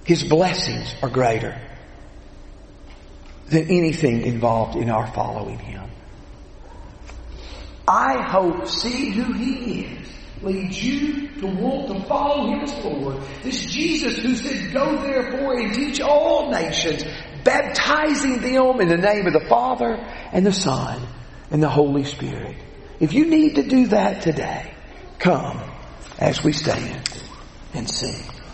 His 0.05 0.23
blessings 0.23 0.95
are 1.01 1.09
greater 1.09 1.59
than 3.47 3.69
anything 3.69 4.21
involved 4.21 4.75
in 4.75 4.89
our 4.89 5.07
following 5.07 5.59
Him. 5.59 5.89
I 7.87 8.21
hope 8.21 8.67
seeing 8.67 9.13
who 9.13 9.33
He 9.33 9.81
is 9.81 10.09
leads 10.41 10.83
you 10.83 11.29
to 11.39 11.47
want 11.47 11.87
to 11.87 12.07
follow 12.07 12.47
Him 12.51 12.59
as 12.61 12.73
Lord. 12.83 13.17
This 13.43 13.65
Jesus 13.65 14.17
who 14.17 14.35
said, 14.35 14.73
go 14.73 15.01
therefore 15.01 15.57
and 15.57 15.73
teach 15.73 16.01
all 16.01 16.51
nations, 16.51 17.03
baptizing 17.43 18.41
them 18.41 18.81
in 18.81 18.89
the 18.89 18.97
name 18.97 19.25
of 19.25 19.33
the 19.33 19.45
Father 19.47 19.93
and 20.31 20.45
the 20.45 20.53
Son 20.53 21.01
and 21.49 21.63
the 21.63 21.69
Holy 21.69 22.03
Spirit. 22.03 22.57
If 22.99 23.13
you 23.13 23.25
need 23.25 23.55
to 23.55 23.63
do 23.63 23.87
that 23.87 24.21
today, 24.21 24.73
come 25.19 25.61
as 26.19 26.43
we 26.43 26.51
stand 26.51 27.09
and 27.73 27.89
sing. 27.89 28.32